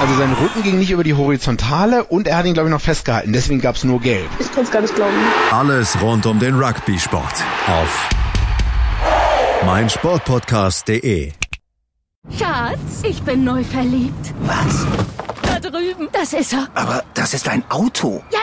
Also 0.00 0.14
sein 0.16 0.32
Rücken 0.34 0.62
ging 0.62 0.78
nicht 0.78 0.90
über 0.90 1.04
die 1.04 1.14
Horizontale 1.14 2.04
und 2.04 2.26
er 2.26 2.38
hat 2.38 2.46
ihn, 2.46 2.54
glaube 2.54 2.68
ich, 2.68 2.72
noch 2.72 2.80
festgehalten. 2.80 3.32
Deswegen 3.32 3.60
gab 3.60 3.76
es 3.76 3.84
nur 3.84 4.00
Gelb. 4.00 4.28
Ich 4.38 4.50
kann 4.52 4.64
es 4.64 4.70
gar 4.70 4.80
nicht 4.82 4.94
glauben. 4.94 5.14
Alles 5.50 6.00
rund 6.00 6.26
um 6.26 6.38
den 6.38 6.58
Rugby-Sport 6.58 7.34
auf 7.68 8.08
meinsportpodcast.de. 9.66 11.32
Schatz, 12.38 13.02
ich 13.04 13.22
bin 13.22 13.44
neu 13.44 13.62
verliebt. 13.64 14.34
Was? 14.42 14.86
Da 15.42 15.60
drüben. 15.60 16.08
Das 16.12 16.32
ist 16.32 16.52
er. 16.52 16.68
Aber 16.74 17.04
das 17.14 17.34
ist 17.34 17.48
ein 17.48 17.64
Auto. 17.68 18.22
Ja, 18.30 18.38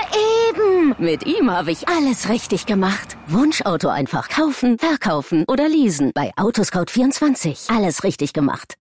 eben. 0.49 0.95
Mit 0.97 1.25
ihm 1.25 1.49
habe 1.51 1.71
ich 1.71 1.87
alles 1.87 2.29
richtig 2.29 2.65
gemacht. 2.65 3.17
Wunschauto 3.27 3.87
einfach 3.89 4.29
kaufen, 4.29 4.77
verkaufen 4.77 5.45
oder 5.47 5.67
leasen. 5.67 6.11
Bei 6.13 6.31
Autoscout24. 6.35 7.73
Alles 7.75 8.03
richtig 8.03 8.33
gemacht. 8.33 8.75